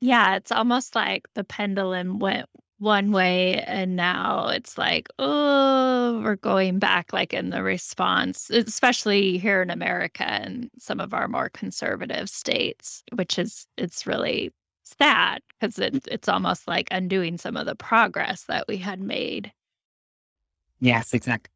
Yeah, 0.00 0.36
it's 0.36 0.52
almost 0.52 0.94
like 0.94 1.26
the 1.34 1.44
pendulum 1.44 2.20
went 2.20 2.48
one 2.78 3.10
way 3.10 3.60
and 3.62 3.96
now 3.96 4.48
it's 4.48 4.78
like 4.78 5.08
oh 5.18 6.20
we're 6.22 6.36
going 6.36 6.78
back 6.78 7.12
like 7.12 7.34
in 7.34 7.50
the 7.50 7.62
response 7.62 8.50
especially 8.50 9.36
here 9.36 9.60
in 9.62 9.70
america 9.70 10.24
and 10.24 10.70
some 10.78 11.00
of 11.00 11.12
our 11.12 11.26
more 11.26 11.48
conservative 11.48 12.28
states 12.28 13.02
which 13.14 13.36
is 13.36 13.66
it's 13.76 14.06
really 14.06 14.52
sad 14.98 15.40
because 15.60 15.78
it, 15.78 15.94
mm. 15.94 16.08
it's 16.10 16.28
almost 16.28 16.66
like 16.66 16.88
undoing 16.90 17.38
some 17.38 17.56
of 17.56 17.66
the 17.66 17.74
progress 17.74 18.44
that 18.44 18.64
we 18.68 18.76
had 18.76 19.00
made. 19.00 19.52
Yes 20.80 21.12
exactly 21.12 21.50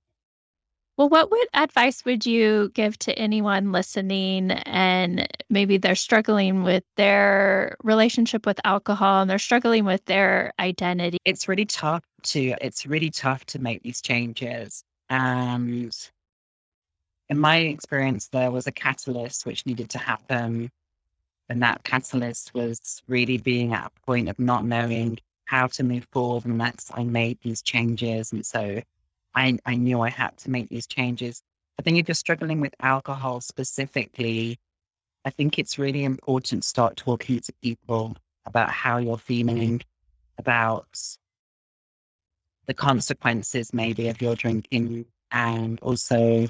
well, 0.96 1.09
what 1.09 1.31
would 1.31 1.48
advice 1.55 2.05
would 2.05 2.26
you 2.26 2.70
give 2.74 2.98
to 3.00 3.18
anyone 3.18 3.72
listening 3.72 4.50
and 4.50 5.26
maybe 5.48 5.78
they're 5.78 5.94
struggling 5.94 6.64
with 6.64 6.85
their 6.96 7.76
relationship 7.83 8.44
with 8.44 8.61
alcohol 8.64 9.22
and 9.22 9.31
they're 9.31 9.38
struggling 9.38 9.85
with 9.85 10.05
their 10.05 10.52
identity? 10.59 11.18
It's 11.24 11.48
really 11.48 11.64
tough 11.64 12.05
to 12.24 12.55
it's 12.61 12.87
really 12.87 13.11
tough 13.11 13.44
to 13.46 13.59
make 13.59 13.83
these 13.83 14.02
changes. 14.02 14.85
And 15.09 15.96
in 17.28 17.38
my 17.38 17.57
experience, 17.57 18.28
there 18.28 18.50
was 18.50 18.66
a 18.66 18.72
catalyst 18.72 19.46
which 19.46 19.64
needed 19.64 19.88
to 19.90 19.98
happen. 19.98 20.70
And 21.48 21.62
that 21.62 21.85
catalyst 21.85 22.52
was 22.55 23.02
really 23.09 23.38
being 23.38 23.72
at 23.72 23.87
a 23.87 24.07
point 24.07 24.28
of 24.28 24.38
not 24.38 24.64
knowing 24.64 25.18
how 25.46 25.66
to 25.68 25.83
move 25.83 26.07
forward 26.12 26.44
and 26.44 26.52
unless 26.55 26.90
I 26.92 27.05
made 27.05 27.38
these 27.42 27.62
changes. 27.62 28.33
And 28.33 28.44
so 28.44 28.83
I, 29.35 29.59
I 29.64 29.77
knew 29.77 30.01
I 30.01 30.11
had 30.11 30.37
to 30.38 30.51
make 30.51 30.68
these 30.68 30.87
changes. 30.87 31.42
I 31.79 31.83
think 31.83 31.99
if 31.99 32.09
you're 32.09 32.14
struggling 32.14 32.61
with 32.61 32.75
alcohol 32.81 33.40
specifically, 33.40 34.59
I 35.25 35.31
think 35.31 35.59
it's 35.59 35.79
really 35.79 36.05
important 36.05 36.62
to 36.62 36.68
start 36.68 36.97
talking 36.97 37.40
to 37.40 37.53
people 37.62 38.16
about 38.47 38.71
how 38.71 38.99
you're 38.99 39.18
feeling, 39.18 39.81
about 40.38 40.87
the 42.66 42.75
consequences 42.75 43.73
maybe 43.73 44.09
of 44.09 44.21
your 44.21 44.35
drinking, 44.35 45.07
and 45.31 45.81
also 45.81 46.49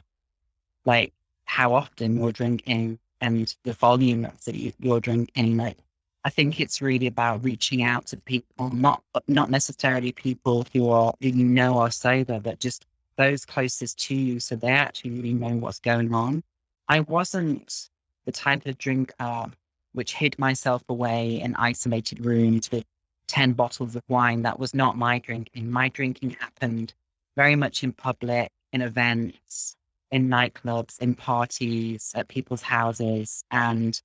like 0.85 1.13
how 1.45 1.75
often 1.75 2.19
you're 2.19 2.33
drinking 2.33 2.99
and 3.21 3.55
the 3.65 3.73
volume 3.75 4.23
that 4.23 4.75
you're 4.81 5.01
drinking. 5.01 5.57
Like 5.57 5.79
I 6.25 6.31
think 6.31 6.61
it's 6.61 6.81
really 6.81 7.09
about 7.09 7.45
reaching 7.45 7.83
out 7.83 8.07
to 8.09 8.17
people, 8.17 8.71
not 8.71 9.03
not 9.27 9.51
necessarily 9.51 10.13
people 10.13 10.67
who 10.73 10.89
are 10.91 11.13
who 11.21 11.29
you 11.29 11.45
know 11.45 11.79
are 11.79 11.91
sober, 11.91 12.39
but 12.39 12.61
just 12.61 12.87
those 13.17 13.45
closest 13.45 13.99
to 14.07 14.15
you, 14.15 14.41
so 14.41 14.57
they 14.57 14.71
actually 14.71 15.11
really 15.11 15.35
know 15.35 15.57
what's 15.57 15.81
going 15.81 16.15
on. 16.15 16.43
I 16.89 17.01
wasn't 17.01 17.91
the 18.25 18.33
type 18.33 18.67
of 18.67 18.79
drinker 18.79 19.47
which 19.93 20.15
hid 20.15 20.39
myself 20.39 20.83
away 20.89 21.41
in 21.41 21.55
isolated 21.57 22.25
rooms 22.25 22.71
with 22.71 22.85
ten 23.27 23.53
bottles 23.53 23.97
of 23.97 24.03
wine. 24.09 24.43
That 24.43 24.59
was 24.59 24.75
not 24.75 24.97
my 24.97 25.19
drinking. 25.19 25.71
My 25.71 25.89
drinking 25.89 26.37
happened 26.39 26.95
very 27.37 27.57
much 27.57 27.83
in 27.83 27.93
public, 27.93 28.51
in 28.73 28.83
events, 28.83 29.77
in 30.11 30.29
nightclubs, 30.29 31.01
in 31.01 31.15
parties, 31.15 32.13
at 32.15 32.29
people's 32.29 32.63
houses, 32.63 33.45
and 33.51 34.01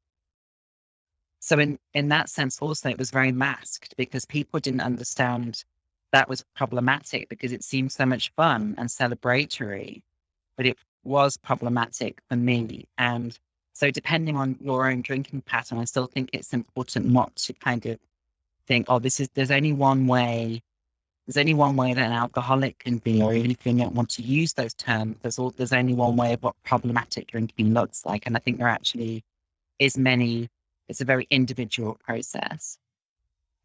so 1.47 1.57
in, 1.59 1.79
in 1.93 2.09
that 2.09 2.27
sense, 2.29 2.59
also 2.59 2.89
it 2.89 2.97
was 2.97 3.09
very 3.09 3.31
masked 3.31 3.95
because 3.95 4.25
people 4.25 4.59
didn't 4.59 4.81
understand 4.81 5.63
that 6.11 6.27
was 6.27 6.43
problematic 6.57 7.29
because 7.29 7.53
it 7.53 7.63
seemed 7.63 7.93
so 7.93 8.05
much 8.05 8.33
fun 8.35 8.75
and 8.77 8.89
celebratory, 8.89 10.01
but 10.57 10.65
it 10.65 10.77
was 11.05 11.37
problematic 11.37 12.19
for 12.27 12.35
me. 12.35 12.85
And 12.97 13.39
so 13.71 13.89
depending 13.89 14.35
on 14.35 14.57
your 14.59 14.89
own 14.91 15.01
drinking 15.01 15.39
pattern, 15.43 15.77
I 15.77 15.85
still 15.85 16.07
think 16.07 16.31
it's 16.33 16.51
important 16.51 17.05
not 17.05 17.33
to 17.37 17.53
kind 17.53 17.85
of 17.85 17.97
think, 18.65 18.87
oh, 18.89 18.99
this 18.99 19.21
is 19.21 19.29
there's 19.33 19.51
only 19.51 19.71
one 19.71 20.05
way. 20.05 20.61
There's 21.25 21.37
only 21.37 21.53
one 21.53 21.77
way 21.77 21.93
that 21.93 22.05
an 22.05 22.11
alcoholic 22.11 22.79
can 22.79 22.97
be, 22.97 23.21
or 23.21 23.33
even 23.33 23.51
if 23.51 23.65
you 23.65 23.73
don't 23.73 23.95
want 23.95 24.09
to 24.09 24.21
use 24.21 24.51
those 24.51 24.73
terms, 24.73 25.15
there's 25.21 25.39
all, 25.39 25.51
there's 25.51 25.71
only 25.71 25.93
one 25.93 26.17
way 26.17 26.33
of 26.33 26.43
what 26.43 26.55
problematic 26.65 27.27
drinking 27.27 27.73
looks 27.73 28.05
like. 28.05 28.25
And 28.25 28.35
I 28.35 28.39
think 28.39 28.57
there 28.57 28.67
actually 28.67 29.23
is 29.79 29.97
many 29.97 30.49
it's 30.87 31.01
a 31.01 31.05
very 31.05 31.27
individual 31.29 31.97
process. 32.03 32.77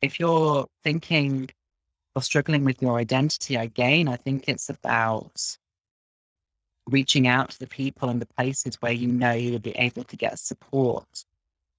If 0.00 0.18
you're 0.18 0.66
thinking 0.82 1.50
or 2.14 2.22
struggling 2.22 2.64
with 2.64 2.82
your 2.82 2.98
identity, 2.98 3.56
again, 3.56 4.08
I 4.08 4.16
think 4.16 4.48
it's 4.48 4.68
about 4.68 5.56
reaching 6.86 7.28
out 7.28 7.50
to 7.50 7.58
the 7.58 7.66
people 7.66 8.08
and 8.08 8.20
the 8.20 8.26
places 8.26 8.76
where 8.80 8.92
you 8.92 9.08
know 9.08 9.32
you 9.32 9.52
will 9.52 9.58
be 9.60 9.72
able 9.72 10.04
to 10.04 10.16
get 10.16 10.38
support. 10.38 11.24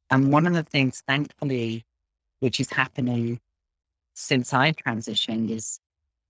And 0.10 0.32
one 0.32 0.48
of 0.48 0.54
the 0.54 0.64
things, 0.64 1.04
thankfully, 1.08 1.86
which 2.40 2.60
is 2.60 2.70
happening 2.70 3.40
since 4.14 4.54
I 4.54 4.72
transitioned 4.72 5.50
is 5.50 5.80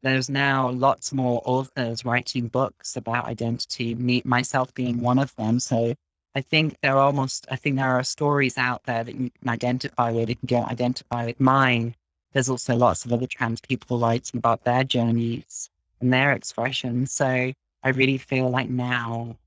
there's 0.01 0.29
now 0.29 0.69
lots 0.69 1.13
more 1.13 1.41
authors 1.45 2.03
writing 2.03 2.47
books 2.47 2.97
about 2.97 3.25
identity, 3.25 3.95
me, 3.95 4.21
myself 4.25 4.73
being 4.73 4.99
one 5.01 5.19
of 5.19 5.35
them. 5.35 5.59
So 5.59 5.95
I 6.35 6.41
think 6.41 6.77
there 6.81 6.95
are 6.95 7.01
almost, 7.01 7.45
I 7.51 7.55
think 7.55 7.75
there 7.75 7.87
are 7.87 8.03
stories 8.03 8.57
out 8.57 8.83
there 8.85 9.03
that 9.03 9.15
you 9.15 9.29
can 9.29 9.49
identify 9.49 10.11
with. 10.11 10.29
You 10.29 10.35
can 10.35 10.47
go 10.47 10.63
identify 10.63 11.25
with 11.25 11.39
mine. 11.39 11.95
There's 12.31 12.49
also 12.49 12.75
lots 12.75 13.05
of 13.05 13.13
other 13.13 13.27
trans 13.27 13.61
people 13.61 13.99
writing 13.99 14.39
about 14.39 14.63
their 14.63 14.83
journeys 14.83 15.69
and 16.01 16.11
their 16.11 16.31
expressions. 16.31 17.11
So 17.11 17.53
I 17.83 17.89
really 17.89 18.17
feel 18.17 18.49
like 18.49 18.69
now 18.69 19.37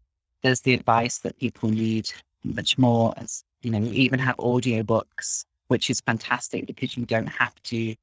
there's 0.43 0.61
the 0.61 0.75
advice 0.75 1.19
that 1.19 1.39
people 1.39 1.71
need 1.71 2.11
much 2.45 2.79
more 2.79 3.15
as, 3.17 3.43
you 3.63 3.71
know, 3.73 3.79
you 3.79 3.93
even 3.93 4.21
have 4.21 4.37
audiobooks, 4.37 5.45
which 5.67 5.91
is 5.91 6.01
fantastic 6.01 6.67
because 6.67 6.97
you 6.97 7.05
don't 7.05 7.27
have 7.27 7.61
to 7.65 7.97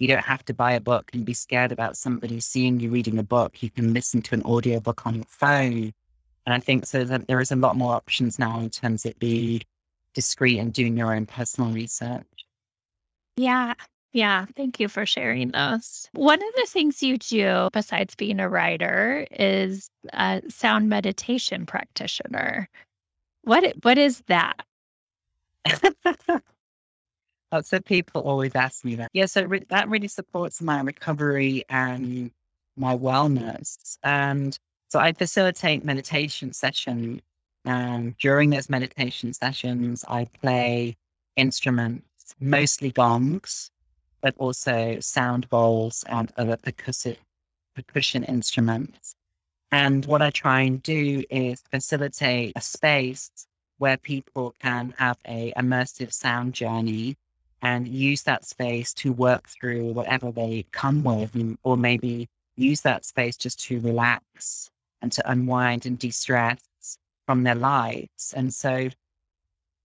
you 0.00 0.08
don't 0.08 0.24
have 0.24 0.42
to 0.46 0.54
buy 0.54 0.72
a 0.72 0.80
book 0.80 1.10
and 1.12 1.26
be 1.26 1.34
scared 1.34 1.72
about 1.72 1.94
somebody 1.94 2.40
seeing 2.40 2.80
you 2.80 2.90
reading 2.90 3.18
a 3.18 3.22
book. 3.22 3.62
You 3.62 3.68
can 3.68 3.92
listen 3.92 4.22
to 4.22 4.34
an 4.34 4.42
audiobook 4.44 5.06
on 5.06 5.16
your 5.16 5.24
phone. 5.28 5.92
And 6.46 6.54
I 6.54 6.58
think 6.58 6.86
so 6.86 7.04
that 7.04 7.26
there 7.26 7.40
is 7.40 7.52
a 7.52 7.56
lot 7.56 7.76
more 7.76 7.94
options 7.94 8.38
now 8.38 8.60
in 8.60 8.70
terms 8.70 9.04
of 9.06 9.18
being 9.18 9.62
discreet 10.14 10.58
and 10.58 10.72
doing 10.72 10.96
your 10.96 11.14
own 11.14 11.26
personal 11.26 11.70
research. 11.70 12.26
Yeah. 13.36 13.74
Yeah, 14.12 14.46
thank 14.56 14.80
you 14.80 14.88
for 14.88 15.06
sharing 15.06 15.52
those. 15.52 16.08
One 16.14 16.42
of 16.42 16.54
the 16.56 16.66
things 16.68 17.00
you 17.00 17.16
do 17.16 17.68
besides 17.72 18.16
being 18.16 18.40
a 18.40 18.48
writer 18.48 19.24
is 19.30 19.88
a 20.12 20.42
sound 20.48 20.88
meditation 20.88 21.64
practitioner. 21.64 22.68
What 23.42 23.72
what 23.82 23.98
is 23.98 24.22
that? 24.26 24.64
Lots 27.52 27.72
of 27.72 27.84
people 27.84 28.22
always 28.22 28.56
ask 28.56 28.84
me 28.84 28.96
that. 28.96 29.10
Yeah, 29.12 29.26
so 29.26 29.44
re- 29.44 29.64
that 29.68 29.88
really 29.88 30.08
supports 30.08 30.60
my 30.60 30.80
recovery 30.80 31.64
and 31.68 32.32
my 32.76 32.96
wellness. 32.96 33.96
And 34.02 34.58
so 34.90 34.98
I 34.98 35.12
facilitate 35.12 35.84
meditation 35.84 36.52
sessions. 36.52 37.20
And 37.64 38.16
during 38.18 38.50
those 38.50 38.68
meditation 38.68 39.32
sessions, 39.32 40.04
I 40.08 40.24
play 40.40 40.96
instruments, 41.36 42.34
mostly 42.40 42.90
gongs, 42.90 43.70
but 44.20 44.34
also 44.38 44.98
sound 44.98 45.48
bowls 45.48 46.04
and 46.08 46.32
other 46.36 46.56
percussive 46.56 47.18
percussion 47.76 48.24
instruments. 48.24 49.14
And 49.70 50.04
what 50.06 50.22
I 50.22 50.30
try 50.30 50.62
and 50.62 50.82
do 50.82 51.22
is 51.30 51.62
facilitate 51.70 52.54
a 52.56 52.60
space 52.60 53.30
where 53.78 53.96
people 53.96 54.56
can 54.60 54.92
have 54.98 55.18
a 55.24 55.52
immersive 55.56 56.12
sound 56.12 56.52
journey 56.52 57.16
and 57.62 57.86
use 57.86 58.22
that 58.24 58.44
space 58.44 58.92
to 58.94 59.12
work 59.12 59.48
through 59.48 59.92
whatever 59.92 60.32
they 60.32 60.64
come 60.72 61.04
with, 61.04 61.30
or 61.62 61.76
maybe 61.76 62.28
use 62.56 62.80
that 62.80 63.04
space 63.04 63.36
just 63.36 63.60
to 63.66 63.78
relax 63.80 64.70
and 65.02 65.12
to 65.12 65.30
unwind 65.30 65.86
and 65.86 65.98
de-stress 65.98 66.58
from 67.26 67.42
their 67.42 67.54
lives. 67.54 68.34
And 68.36 68.52
so 68.52 68.88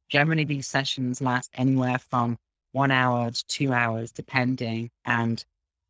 generally 0.10 0.44
these 0.44 0.68
sessions 0.68 1.22
last 1.22 1.52
anywhere 1.56 2.00
from 2.00 2.38
one 2.72 2.92
hour 2.92 3.32
to 3.32 3.48
two 3.48 3.72
hours, 3.72 4.12
depending. 4.12 4.90
And 5.06 5.44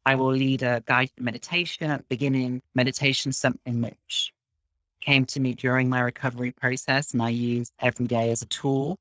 I 0.05 0.15
will 0.15 0.31
lead 0.31 0.61
a 0.63 0.83
guided 0.85 1.19
meditation 1.19 1.89
at 1.89 1.99
the 1.99 2.05
beginning. 2.09 2.61
Meditation 2.75 3.31
something 3.31 3.81
which 3.81 4.33
came 5.01 5.25
to 5.25 5.39
me 5.39 5.53
during 5.53 5.89
my 5.89 6.01
recovery 6.01 6.51
process 6.51 7.13
and 7.13 7.21
I 7.21 7.29
use 7.29 7.71
every 7.79 8.07
day 8.07 8.31
as 8.31 8.41
a 8.41 8.47
tool. 8.47 8.97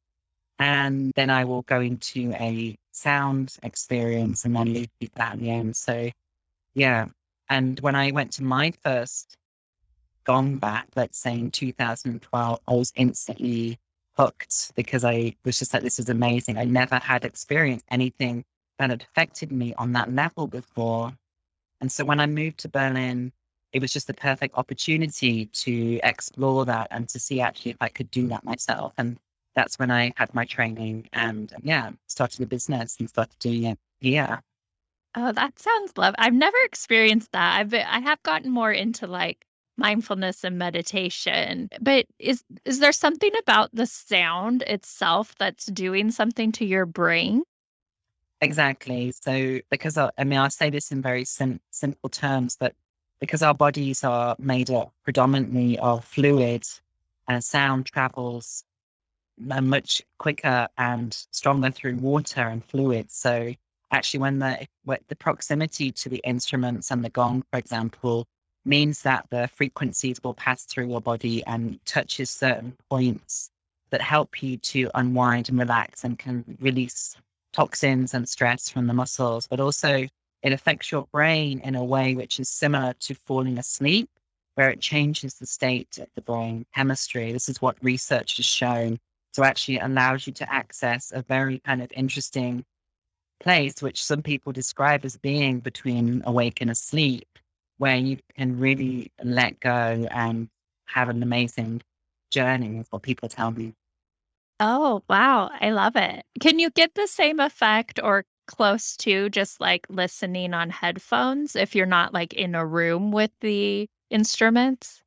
And 0.59 1.13
then 1.17 1.31
I 1.31 1.45
will 1.45 1.63
go 1.63 1.81
into 1.81 2.33
a 2.35 2.77
sound 2.93 3.57
experience 3.63 4.45
and 4.45 4.55
then 4.55 4.73
leave 4.73 4.89
that 5.17 5.33
at 5.33 5.39
the 5.41 5.51
end. 5.51 5.77
So 5.77 6.11
yeah. 6.75 7.07
And 7.51 7.79
when 7.81 7.95
I 7.95 8.11
went 8.13 8.33
to 8.35 8.45
my 8.45 8.73
first 8.83 9.37
gong 10.25 10.57
bath, 10.57 10.89
let's 10.97 11.19
say 11.19 11.33
in 11.33 11.51
2012, 11.51 12.61
I 12.67 12.73
was 12.73 12.93
instantly 12.97 13.79
hooked 14.17 14.73
because 14.75 15.05
I 15.05 15.35
was 15.45 15.59
just 15.59 15.75
like, 15.75 15.83
this 15.83 15.99
is 15.99 16.09
amazing. 16.09 16.57
I 16.57 16.65
never 16.65 16.97
had 16.97 17.25
experienced 17.25 17.85
anything 17.91 18.45
that 18.79 18.91
had 18.91 19.03
affected 19.03 19.53
me 19.53 19.75
on 19.75 19.93
that 19.93 20.13
level 20.13 20.47
before. 20.47 21.13
And 21.81 21.91
so 21.91 22.05
when 22.05 22.21
I 22.21 22.27
moved 22.27 22.59
to 22.59 22.69
Berlin, 22.69 23.33
it 23.73 23.83
was 23.83 23.93
just 23.93 24.07
the 24.07 24.15
perfect 24.15 24.57
opportunity 24.57 25.47
to 25.47 26.01
explore 26.05 26.65
that 26.65 26.89
and 26.91 27.09
to 27.09 27.19
see 27.19 27.41
actually 27.41 27.73
if 27.73 27.77
I 27.81 27.89
could 27.89 28.11
do 28.11 28.29
that 28.29 28.45
myself. 28.45 28.93
And 28.99 29.19
that's 29.55 29.79
when 29.79 29.91
I 29.91 30.13
had 30.17 30.33
my 30.35 30.45
training 30.45 31.09
and 31.13 31.53
yeah, 31.63 31.91
started 32.07 32.41
a 32.41 32.47
business 32.47 32.97
and 32.99 33.09
started 33.09 33.39
doing 33.41 33.65
it 33.65 33.79
here. 34.01 34.41
Oh, 35.17 35.33
that 35.33 35.59
sounds 35.59 35.93
love. 35.97 36.15
I've 36.19 36.35
never 36.35 36.57
experienced 36.65 37.33
that. 37.33 37.59
I've 37.59 37.75
I 37.75 38.01
have 38.01 38.23
gotten 38.23 38.51
more 38.51 38.73
into 38.73 39.07
like 39.07 39.45
mindfulness 39.77 40.45
and 40.45 40.59
meditation. 40.59 41.69
But 41.81 42.07
is 42.19 42.45
is 42.65 42.79
there 42.79 42.93
something 42.93 43.33
about 43.41 43.71
the 43.73 43.87
sound 43.87 44.63
itself 44.63 45.35
that's 45.39 45.67
doing 45.67 46.11
something 46.11 46.53
to 46.53 46.65
your 46.65 46.87
brain? 46.87 47.43
Exactly. 48.41 49.13
So, 49.13 49.61
because 49.71 49.97
I, 49.97 50.11
I 50.19 50.25
mean, 50.25 50.39
I 50.39 50.49
say 50.49 50.71
this 50.71 50.93
in 50.93 51.01
very 51.01 51.25
sim- 51.25 51.61
simple 51.71 52.11
terms, 52.11 52.57
but 52.59 52.75
because 53.21 53.43
our 53.43 53.55
bodies 53.55 54.05
are 54.05 54.37
made 54.39 54.71
up 54.71 54.93
predominantly 55.03 55.79
of 55.79 56.05
fluid, 56.05 56.65
and 57.29 57.43
sound 57.43 57.87
travels 57.87 58.65
uh, 59.51 59.61
much 59.61 60.03
quicker 60.19 60.69
and 60.77 61.15
stronger 61.31 61.71
through 61.71 61.97
water 61.97 62.43
and 62.43 62.65
fluid. 62.65 63.11
So, 63.11 63.55
actually, 63.91 64.21
when 64.21 64.39
the 64.41 64.67
when 64.85 64.99
the 65.09 65.17
proximity 65.17 65.91
to 65.93 66.09
the 66.09 66.21
instruments 66.25 66.91
and 66.91 67.05
the 67.05 67.11
gong, 67.11 67.45
for 67.51 67.59
example, 67.59 68.27
means 68.65 69.03
that 69.03 69.27
the 69.31 69.49
frequencies 69.49 70.21
will 70.23 70.35
pass 70.35 70.65
through 70.65 70.89
your 70.89 71.01
body 71.01 71.45
and 71.47 71.79
touches 71.85 72.31
certain 72.31 72.77
points 72.91 73.51
that 73.91 74.01
help 74.01 74.43
you 74.43 74.57
to 74.57 74.91
unwind 74.95 75.49
and 75.49 75.59
relax 75.59 76.05
and 76.05 76.19
can 76.19 76.45
release 76.61 77.17
toxins 77.53 78.15
and 78.15 78.29
stress 78.29 78.69
from 78.69 78.87
the 78.87 78.95
muscles, 78.95 79.47
but 79.47 79.61
also 79.61 80.07
it 80.43 80.53
affects 80.53 80.91
your 80.91 81.07
brain 81.13 81.61
in 81.61 81.75
a 81.75 81.85
way 81.85 82.15
which 82.15 82.41
is 82.41 82.49
similar 82.49 82.93
to 83.01 83.15
falling 83.15 83.59
asleep, 83.59 84.11
where 84.57 84.71
it 84.71 84.81
changes 84.81 85.35
the 85.35 85.47
state 85.47 85.99
of 85.99 86.09
the 86.15 86.21
brain 86.21 86.67
chemistry. 86.75 87.33
This 87.33 87.49
is 87.49 87.63
what 87.63 87.77
research 87.83 88.37
has 88.37 88.47
shown. 88.47 88.99
So 89.33 89.45
actually 89.45 89.77
it 89.77 89.85
allows 89.85 90.27
you 90.27 90.33
to 90.35 90.53
access 90.53 91.13
a 91.15 91.23
very 91.23 91.61
kind 91.61 91.83
of 91.83 91.91
interesting 91.93 92.65
place, 93.41 93.83
which 93.83 94.03
some 94.03 94.23
people 94.23 94.53
describe 94.53 95.05
as 95.05 95.17
being 95.17 95.61
between 95.61 96.23
awake 96.27 96.61
and 96.61 96.71
asleep, 96.71 97.34
where 97.79 97.97
you 97.97 98.19
can 98.37 98.59
really 98.59 99.11
let 99.23 99.61
go 99.61 100.07
and 100.11 100.49
have 100.87 101.09
an 101.09 101.23
amazing 101.23 101.83
journey, 102.31 102.79
is 102.79 102.87
what 102.91 103.03
people 103.03 103.29
tell 103.29 103.51
me. 103.51 103.75
Oh, 104.61 105.03
wow. 105.09 105.51
I 105.61 105.71
love 105.71 105.97
it. 105.97 106.25
Can 106.41 106.59
you 106.59 106.71
get 106.71 106.95
the 106.95 107.07
same 107.07 107.41
effect 107.41 108.01
or 108.03 108.25
close 108.47 108.97
to 108.99 109.29
just 109.31 109.61
like 109.61 109.87
listening 109.89 110.55
on 110.55 110.71
headphones 110.71 111.57
if 111.57 111.75
you're 111.75 111.87
not 111.87 112.15
like 112.15 112.35
in 112.35 112.55
a 112.55 112.65
room 112.65 113.11
with 113.11 113.31
the 113.41 113.89
instruments? 114.11 115.03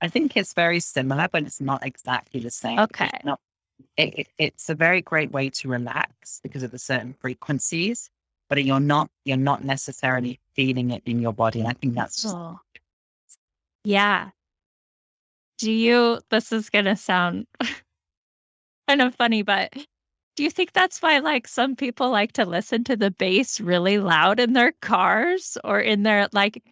I 0.00 0.08
think 0.08 0.36
it's 0.36 0.52
very 0.52 0.80
similar, 0.80 1.28
but 1.32 1.44
it's 1.44 1.60
not 1.60 1.86
exactly 1.86 2.40
the 2.40 2.50
same. 2.50 2.78
Okay. 2.78 3.08
It's, 3.14 3.24
not, 3.24 3.40
it, 3.96 4.18
it, 4.18 4.28
it's 4.38 4.68
a 4.68 4.74
very 4.74 5.00
great 5.00 5.32
way 5.32 5.48
to 5.50 5.68
relax 5.68 6.40
because 6.42 6.62
of 6.62 6.70
the 6.70 6.78
certain 6.78 7.14
frequencies 7.14 8.10
but 8.48 8.62
you're 8.64 8.80
not 8.80 9.08
you're 9.24 9.36
not 9.36 9.64
necessarily 9.64 10.40
feeling 10.54 10.90
it 10.90 11.02
in 11.06 11.20
your 11.20 11.32
body. 11.32 11.60
And 11.60 11.68
I 11.68 11.72
think 11.72 11.94
that's 11.94 12.22
just 12.22 12.34
Oh, 12.34 12.58
yeah. 13.84 14.30
Do 15.58 15.70
you, 15.70 16.20
this 16.30 16.52
is 16.52 16.68
going 16.68 16.86
to 16.86 16.96
sound 16.96 17.46
kind 18.88 19.00
of 19.00 19.14
funny, 19.14 19.42
but 19.42 19.72
do 20.36 20.42
you 20.42 20.50
think 20.50 20.72
that's 20.72 21.00
why 21.00 21.18
like 21.18 21.46
some 21.46 21.76
people 21.76 22.10
like 22.10 22.32
to 22.32 22.44
listen 22.44 22.82
to 22.84 22.96
the 22.96 23.10
bass 23.10 23.60
really 23.60 23.98
loud 23.98 24.40
in 24.40 24.52
their 24.52 24.72
cars 24.72 25.56
or 25.62 25.80
in 25.80 26.02
their 26.02 26.28
like 26.32 26.62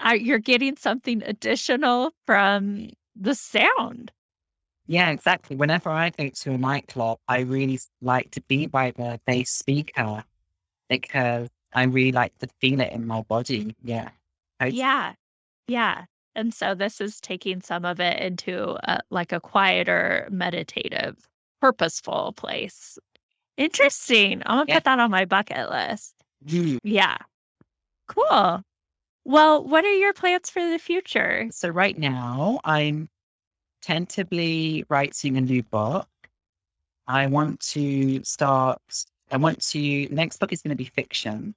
are 0.00 0.16
you're 0.16 0.38
getting 0.38 0.76
something 0.76 1.22
additional 1.24 2.12
from 2.26 2.90
the 3.16 3.34
sound? 3.34 4.12
yeah, 4.88 5.10
exactly. 5.10 5.54
Whenever 5.54 5.90
I 5.90 6.10
go 6.10 6.30
to 6.30 6.52
a 6.52 6.58
nightclub, 6.58 7.18
I 7.28 7.40
really 7.40 7.78
like 8.00 8.30
to 8.32 8.40
be 8.42 8.66
by 8.66 8.90
the 8.92 9.20
bass 9.26 9.50
speaker 9.50 10.24
because 10.88 11.48
I 11.74 11.84
really 11.84 12.12
like 12.12 12.36
to 12.38 12.48
feel 12.60 12.80
it 12.80 12.92
in 12.92 13.06
my 13.06 13.22
body. 13.22 13.74
Yeah. 13.82 14.10
Yeah. 14.64 15.14
Yeah. 15.66 16.04
And 16.34 16.54
so 16.54 16.74
this 16.74 17.00
is 17.00 17.20
taking 17.20 17.60
some 17.60 17.84
of 17.84 18.00
it 18.00 18.20
into 18.20 18.76
a, 18.88 19.00
like 19.10 19.32
a 19.32 19.40
quieter, 19.40 20.28
meditative, 20.30 21.16
purposeful 21.60 22.32
place. 22.36 22.98
Interesting. 23.56 24.42
I'm 24.46 24.58
gonna 24.58 24.64
Yeah. 24.68 24.74
put 24.76 24.84
that 24.84 24.98
on 25.00 25.10
my 25.10 25.24
bucket 25.24 25.68
list. 25.68 26.14
Mm. 26.46 26.78
Yeah. 26.84 27.16
Cool. 28.06 28.62
Well, 29.24 29.64
what 29.64 29.84
are 29.84 29.94
your 29.94 30.12
plans 30.14 30.48
for 30.48 30.62
the 30.62 30.78
future? 30.78 31.48
So 31.50 31.68
right 31.68 31.98
now, 31.98 32.60
I'm 32.64 33.08
tentatively 33.82 34.84
writing 34.88 35.36
a 35.36 35.40
new 35.40 35.62
book. 35.64 36.08
I 37.06 37.26
want 37.26 37.60
to 37.72 38.22
start. 38.24 38.80
I 39.30 39.36
want 39.36 39.60
to. 39.68 40.08
Next 40.14 40.38
book 40.38 40.52
is 40.52 40.62
going 40.62 40.70
to 40.70 40.76
be 40.76 40.84
fiction, 40.84 41.54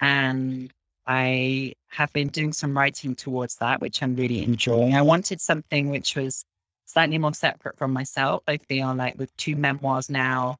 and 0.00 0.72
I 1.06 1.74
have 1.88 2.12
been 2.12 2.28
doing 2.28 2.52
some 2.52 2.76
writing 2.76 3.14
towards 3.14 3.56
that, 3.56 3.80
which 3.80 4.02
I'm 4.02 4.16
really 4.16 4.42
enjoying. 4.42 4.94
I 4.94 5.02
wanted 5.02 5.40
something 5.40 5.90
which 5.90 6.16
was 6.16 6.44
slightly 6.86 7.18
more 7.18 7.34
separate 7.34 7.76
from 7.78 7.92
myself. 7.92 8.42
I 8.46 8.58
feel 8.58 8.94
like 8.94 9.18
with 9.18 9.36
two 9.36 9.56
memoirs 9.56 10.08
now, 10.10 10.56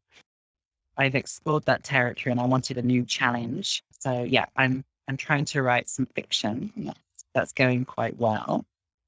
I've 0.96 1.14
explored 1.14 1.64
that 1.66 1.84
territory, 1.84 2.32
and 2.32 2.40
I 2.40 2.46
wanted 2.46 2.78
a 2.78 2.82
new 2.82 3.04
challenge. 3.04 3.82
So 4.00 4.22
yeah, 4.22 4.46
I'm 4.56 4.84
I'm 5.08 5.16
trying 5.16 5.44
to 5.46 5.62
write 5.62 5.88
some 5.88 6.06
fiction. 6.06 6.92
That's, 7.34 7.52
going 7.52 7.84
quite 7.84 8.16
well. 8.16 8.64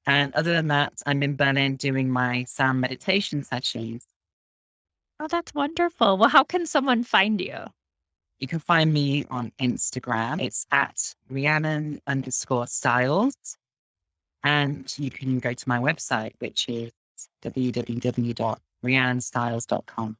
And 0.07 0.35
other 0.35 0.53
than 0.53 0.69
that, 0.69 0.95
I'm 1.07 1.23
in 1.23 1.37
Berlin 1.37 1.77
doing 1.77 2.11
my 2.11 2.45
sound 2.45 2.81
meditation 2.81 3.45
sessions. 3.45 4.05
Oh, 5.19 5.29
that's 5.29 5.55
wonderful. 5.55 6.19
Well, 6.19 6.29
how 6.29 6.45
can 6.45 6.67
someone 6.67 7.03
find 7.03 7.41
you? 7.41 7.57
You 8.39 8.47
can 8.47 8.59
find 8.59 8.93
me 8.93 9.25
on 9.31 9.51
Instagram. 9.61 10.43
It's 10.43 10.67
at 10.71 11.15
Rhyannon 11.31 12.03
underscore 12.07 12.67
styles. 12.67 13.35
And 14.45 14.93
you 14.99 15.11
can 15.11 15.39
go 15.39 15.55
to 15.55 15.69
my 15.69 15.79
website, 15.79 16.33
which 16.39 16.69
is 16.69 16.93
www.rhyannonstyles.com. 17.43 20.17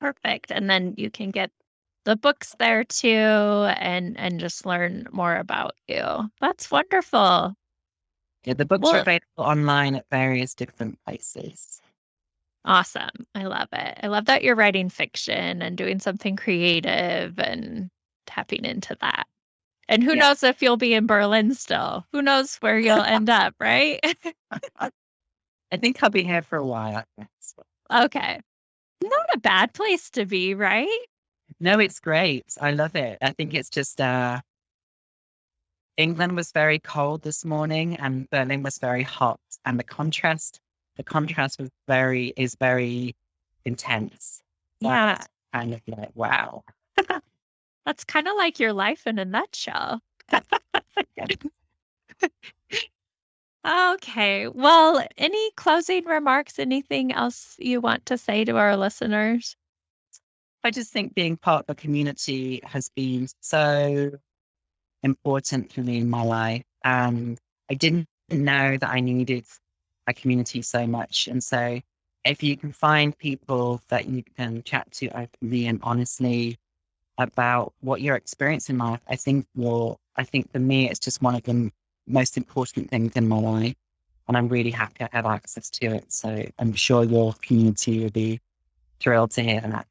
Perfect. 0.00 0.50
And 0.50 0.70
then 0.70 0.94
you 0.96 1.10
can 1.10 1.30
get 1.30 1.50
the 2.04 2.16
books 2.16 2.56
there 2.58 2.82
too 2.82 3.08
and 3.08 4.18
and 4.18 4.40
just 4.40 4.66
learn 4.66 5.06
more 5.12 5.36
about 5.36 5.76
you. 5.86 6.28
That's 6.40 6.68
wonderful. 6.70 7.54
Yeah, 8.44 8.54
the 8.54 8.64
books 8.64 8.82
well, 8.82 8.96
are 8.96 9.00
available 9.00 9.26
online 9.36 9.94
at 9.94 10.08
various 10.10 10.54
different 10.54 10.98
places. 11.06 11.80
Awesome. 12.64 13.10
I 13.34 13.44
love 13.44 13.68
it. 13.72 13.98
I 14.02 14.06
love 14.06 14.26
that 14.26 14.44
you're 14.44 14.54
writing 14.54 14.88
fiction 14.88 15.62
and 15.62 15.76
doing 15.76 15.98
something 15.98 16.36
creative 16.36 17.38
and 17.38 17.90
tapping 18.26 18.64
into 18.64 18.96
that. 19.00 19.26
And 19.88 20.02
who 20.02 20.14
yeah. 20.14 20.20
knows 20.20 20.42
if 20.42 20.62
you'll 20.62 20.76
be 20.76 20.94
in 20.94 21.06
Berlin 21.06 21.54
still? 21.54 22.06
Who 22.12 22.22
knows 22.22 22.56
where 22.56 22.78
you'll 22.78 23.02
end 23.02 23.28
up, 23.28 23.54
right? 23.58 23.98
I 24.78 25.76
think 25.76 26.02
I'll 26.02 26.10
be 26.10 26.22
here 26.22 26.42
for 26.42 26.56
a 26.56 26.66
while. 26.66 27.04
Okay. 27.92 28.40
Not 29.02 29.26
a 29.34 29.38
bad 29.40 29.74
place 29.74 30.08
to 30.10 30.24
be, 30.24 30.54
right? 30.54 31.06
No, 31.60 31.78
it's 31.80 31.98
great. 31.98 32.44
I 32.60 32.70
love 32.70 32.94
it. 32.94 33.18
I 33.20 33.32
think 33.32 33.54
it's 33.54 33.70
just 33.70 34.00
uh 34.00 34.40
England 35.96 36.36
was 36.36 36.52
very 36.52 36.78
cold 36.78 37.22
this 37.22 37.44
morning 37.44 37.96
and 37.96 38.28
Berlin 38.30 38.62
was 38.62 38.78
very 38.78 39.02
hot. 39.02 39.40
And 39.64 39.78
the 39.78 39.84
contrast, 39.84 40.60
the 40.96 41.02
contrast 41.02 41.58
was 41.58 41.70
very 41.88 42.32
is 42.36 42.56
very 42.60 43.16
intense. 43.64 44.42
Yeah. 44.80 45.14
That's 45.14 45.28
kind 45.52 45.74
of 45.74 45.80
like, 45.86 46.10
wow. 46.14 46.64
That's 47.86 48.04
kind 48.04 48.28
of 48.28 48.36
like 48.36 48.60
your 48.60 48.72
life 48.72 49.06
in 49.06 49.18
a 49.18 49.24
nutshell. 49.24 50.00
okay. 53.66 54.48
Well, 54.48 55.06
any 55.16 55.50
closing 55.52 56.04
remarks? 56.04 56.58
Anything 56.58 57.12
else 57.12 57.56
you 57.58 57.80
want 57.80 58.06
to 58.06 58.18
say 58.18 58.44
to 58.44 58.56
our 58.56 58.76
listeners? 58.76 59.56
I 60.64 60.70
just 60.70 60.92
think 60.92 61.14
being 61.14 61.36
part 61.36 61.64
of 61.68 61.72
a 61.72 61.74
community 61.74 62.60
has 62.64 62.88
been 62.94 63.26
so 63.40 64.12
important 65.02 65.72
for 65.72 65.80
me 65.80 65.98
in 65.98 66.08
my 66.08 66.22
life. 66.22 66.62
And 66.84 67.38
I 67.68 67.74
didn't 67.74 68.06
know 68.30 68.76
that 68.76 68.88
I 68.88 69.00
needed 69.00 69.44
a 70.06 70.14
community 70.14 70.62
so 70.62 70.86
much. 70.86 71.28
And 71.28 71.42
so 71.42 71.80
if 72.24 72.42
you 72.42 72.56
can 72.56 72.72
find 72.72 73.16
people 73.16 73.80
that 73.88 74.06
you 74.06 74.22
can 74.36 74.62
chat 74.62 74.90
to 74.92 75.08
openly 75.08 75.66
and 75.66 75.80
honestly 75.82 76.58
about 77.18 77.72
what 77.80 78.00
you're 78.00 78.16
experiencing 78.16 78.76
in 78.76 78.80
life, 78.80 79.00
I 79.08 79.16
think 79.16 79.46
will 79.54 79.98
I 80.16 80.24
think 80.24 80.52
for 80.52 80.58
me 80.58 80.88
it's 80.88 80.98
just 80.98 81.22
one 81.22 81.34
of 81.34 81.42
the 81.42 81.70
most 82.06 82.36
important 82.36 82.90
things 82.90 83.12
in 83.16 83.28
my 83.28 83.38
life. 83.38 83.74
And 84.28 84.36
I'm 84.36 84.48
really 84.48 84.70
happy 84.70 85.04
I 85.04 85.08
have 85.12 85.26
access 85.26 85.68
to 85.70 85.86
it. 85.86 86.12
So 86.12 86.44
I'm 86.58 86.74
sure 86.74 87.04
your 87.04 87.34
community 87.42 88.02
will 88.02 88.10
be 88.10 88.40
thrilled 89.00 89.32
to 89.32 89.42
hear 89.42 89.60
that. 89.60 89.86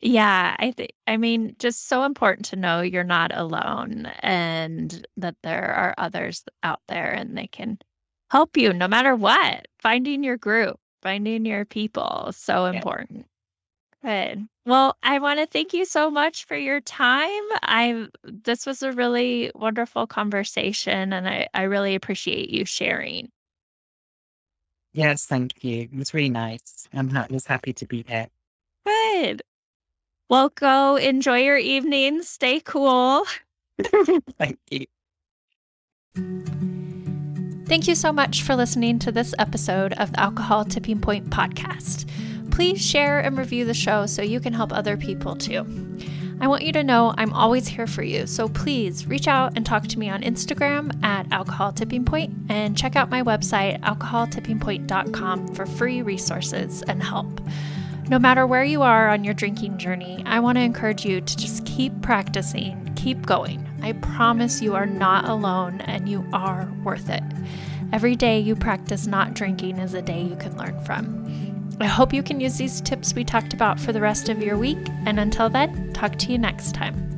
Yeah, 0.00 0.54
I 0.58 0.70
think 0.72 0.92
I 1.06 1.16
mean, 1.16 1.56
just 1.58 1.88
so 1.88 2.04
important 2.04 2.46
to 2.46 2.56
know 2.56 2.82
you're 2.82 3.04
not 3.04 3.32
alone 3.34 4.06
and 4.20 5.06
that 5.16 5.36
there 5.42 5.72
are 5.74 5.94
others 5.98 6.44
out 6.62 6.80
there 6.88 7.12
and 7.12 7.36
they 7.36 7.48
can 7.48 7.78
help 8.30 8.56
you 8.56 8.72
no 8.72 8.88
matter 8.88 9.14
what. 9.14 9.66
Finding 9.80 10.22
your 10.22 10.36
group, 10.36 10.78
finding 11.02 11.44
your 11.44 11.64
people, 11.64 12.30
so 12.32 12.66
important. 12.66 13.26
Good. 14.02 14.46
Well, 14.64 14.96
I 15.02 15.18
want 15.18 15.40
to 15.40 15.46
thank 15.46 15.72
you 15.72 15.84
so 15.84 16.10
much 16.10 16.44
for 16.44 16.56
your 16.56 16.80
time. 16.80 17.42
I 17.62 18.06
this 18.22 18.64
was 18.64 18.82
a 18.82 18.92
really 18.92 19.50
wonderful 19.54 20.06
conversation 20.06 21.12
and 21.12 21.28
I 21.28 21.48
I 21.54 21.62
really 21.62 21.94
appreciate 21.94 22.50
you 22.50 22.64
sharing. 22.64 23.30
Yes, 24.92 25.26
thank 25.26 25.62
you. 25.62 25.82
It 25.82 25.94
was 25.94 26.14
really 26.14 26.30
nice. 26.30 26.88
I'm 26.92 27.10
was 27.30 27.46
happy 27.46 27.72
to 27.72 27.86
be 27.86 28.04
here. 28.06 28.28
Good. 28.86 29.42
Well, 30.28 30.50
go 30.50 30.96
enjoy 30.96 31.38
your 31.38 31.56
evening. 31.56 32.22
Stay 32.22 32.60
cool. 32.60 33.24
Thank 34.38 34.58
you. 34.70 34.86
Thank 37.68 37.86
you 37.86 37.94
so 37.94 38.14
much 38.14 38.44
for 38.44 38.56
listening 38.56 38.98
to 39.00 39.12
this 39.12 39.34
episode 39.38 39.92
of 39.92 40.12
the 40.12 40.20
Alcohol 40.20 40.64
Tipping 40.64 41.02
Point 41.02 41.28
podcast. 41.28 42.08
Please 42.50 42.82
share 42.82 43.20
and 43.20 43.36
review 43.36 43.66
the 43.66 43.74
show 43.74 44.06
so 44.06 44.22
you 44.22 44.40
can 44.40 44.54
help 44.54 44.72
other 44.72 44.96
people 44.96 45.36
too. 45.36 45.66
I 46.40 46.46
want 46.46 46.62
you 46.62 46.72
to 46.72 46.82
know 46.82 47.12
I'm 47.18 47.30
always 47.34 47.68
here 47.68 47.86
for 47.86 48.02
you, 48.02 48.26
so 48.26 48.48
please 48.48 49.06
reach 49.06 49.28
out 49.28 49.52
and 49.54 49.66
talk 49.66 49.86
to 49.88 49.98
me 49.98 50.08
on 50.08 50.22
Instagram 50.22 50.98
at 51.04 51.30
Alcohol 51.30 51.72
Tipping 51.72 52.06
Point 52.06 52.32
and 52.48 52.74
check 52.74 52.96
out 52.96 53.10
my 53.10 53.22
website, 53.22 53.78
alcoholtippingpoint.com, 53.82 55.54
for 55.54 55.66
free 55.66 56.00
resources 56.00 56.82
and 56.84 57.02
help. 57.02 57.38
No 58.08 58.18
matter 58.18 58.46
where 58.46 58.64
you 58.64 58.80
are 58.80 59.10
on 59.10 59.24
your 59.24 59.34
drinking 59.34 59.76
journey, 59.76 60.22
I 60.24 60.40
want 60.40 60.56
to 60.56 60.62
encourage 60.62 61.04
you 61.04 61.20
to 61.20 61.36
just 61.36 61.66
keep 61.66 62.00
practicing, 62.00 62.94
keep 62.96 63.26
going. 63.26 63.67
I 63.82 63.92
promise 63.92 64.60
you 64.60 64.74
are 64.74 64.86
not 64.86 65.28
alone 65.28 65.80
and 65.82 66.08
you 66.08 66.26
are 66.32 66.68
worth 66.84 67.08
it. 67.08 67.22
Every 67.92 68.16
day 68.16 68.38
you 68.38 68.54
practice 68.54 69.06
not 69.06 69.34
drinking 69.34 69.78
is 69.78 69.94
a 69.94 70.02
day 70.02 70.22
you 70.22 70.36
can 70.36 70.56
learn 70.56 70.78
from. 70.84 71.76
I 71.80 71.86
hope 71.86 72.12
you 72.12 72.22
can 72.22 72.40
use 72.40 72.58
these 72.58 72.80
tips 72.80 73.14
we 73.14 73.24
talked 73.24 73.54
about 73.54 73.78
for 73.78 73.92
the 73.92 74.00
rest 74.00 74.28
of 74.28 74.42
your 74.42 74.58
week, 74.58 74.78
and 75.06 75.20
until 75.20 75.48
then, 75.48 75.92
talk 75.92 76.16
to 76.16 76.32
you 76.32 76.38
next 76.38 76.74
time. 76.74 77.17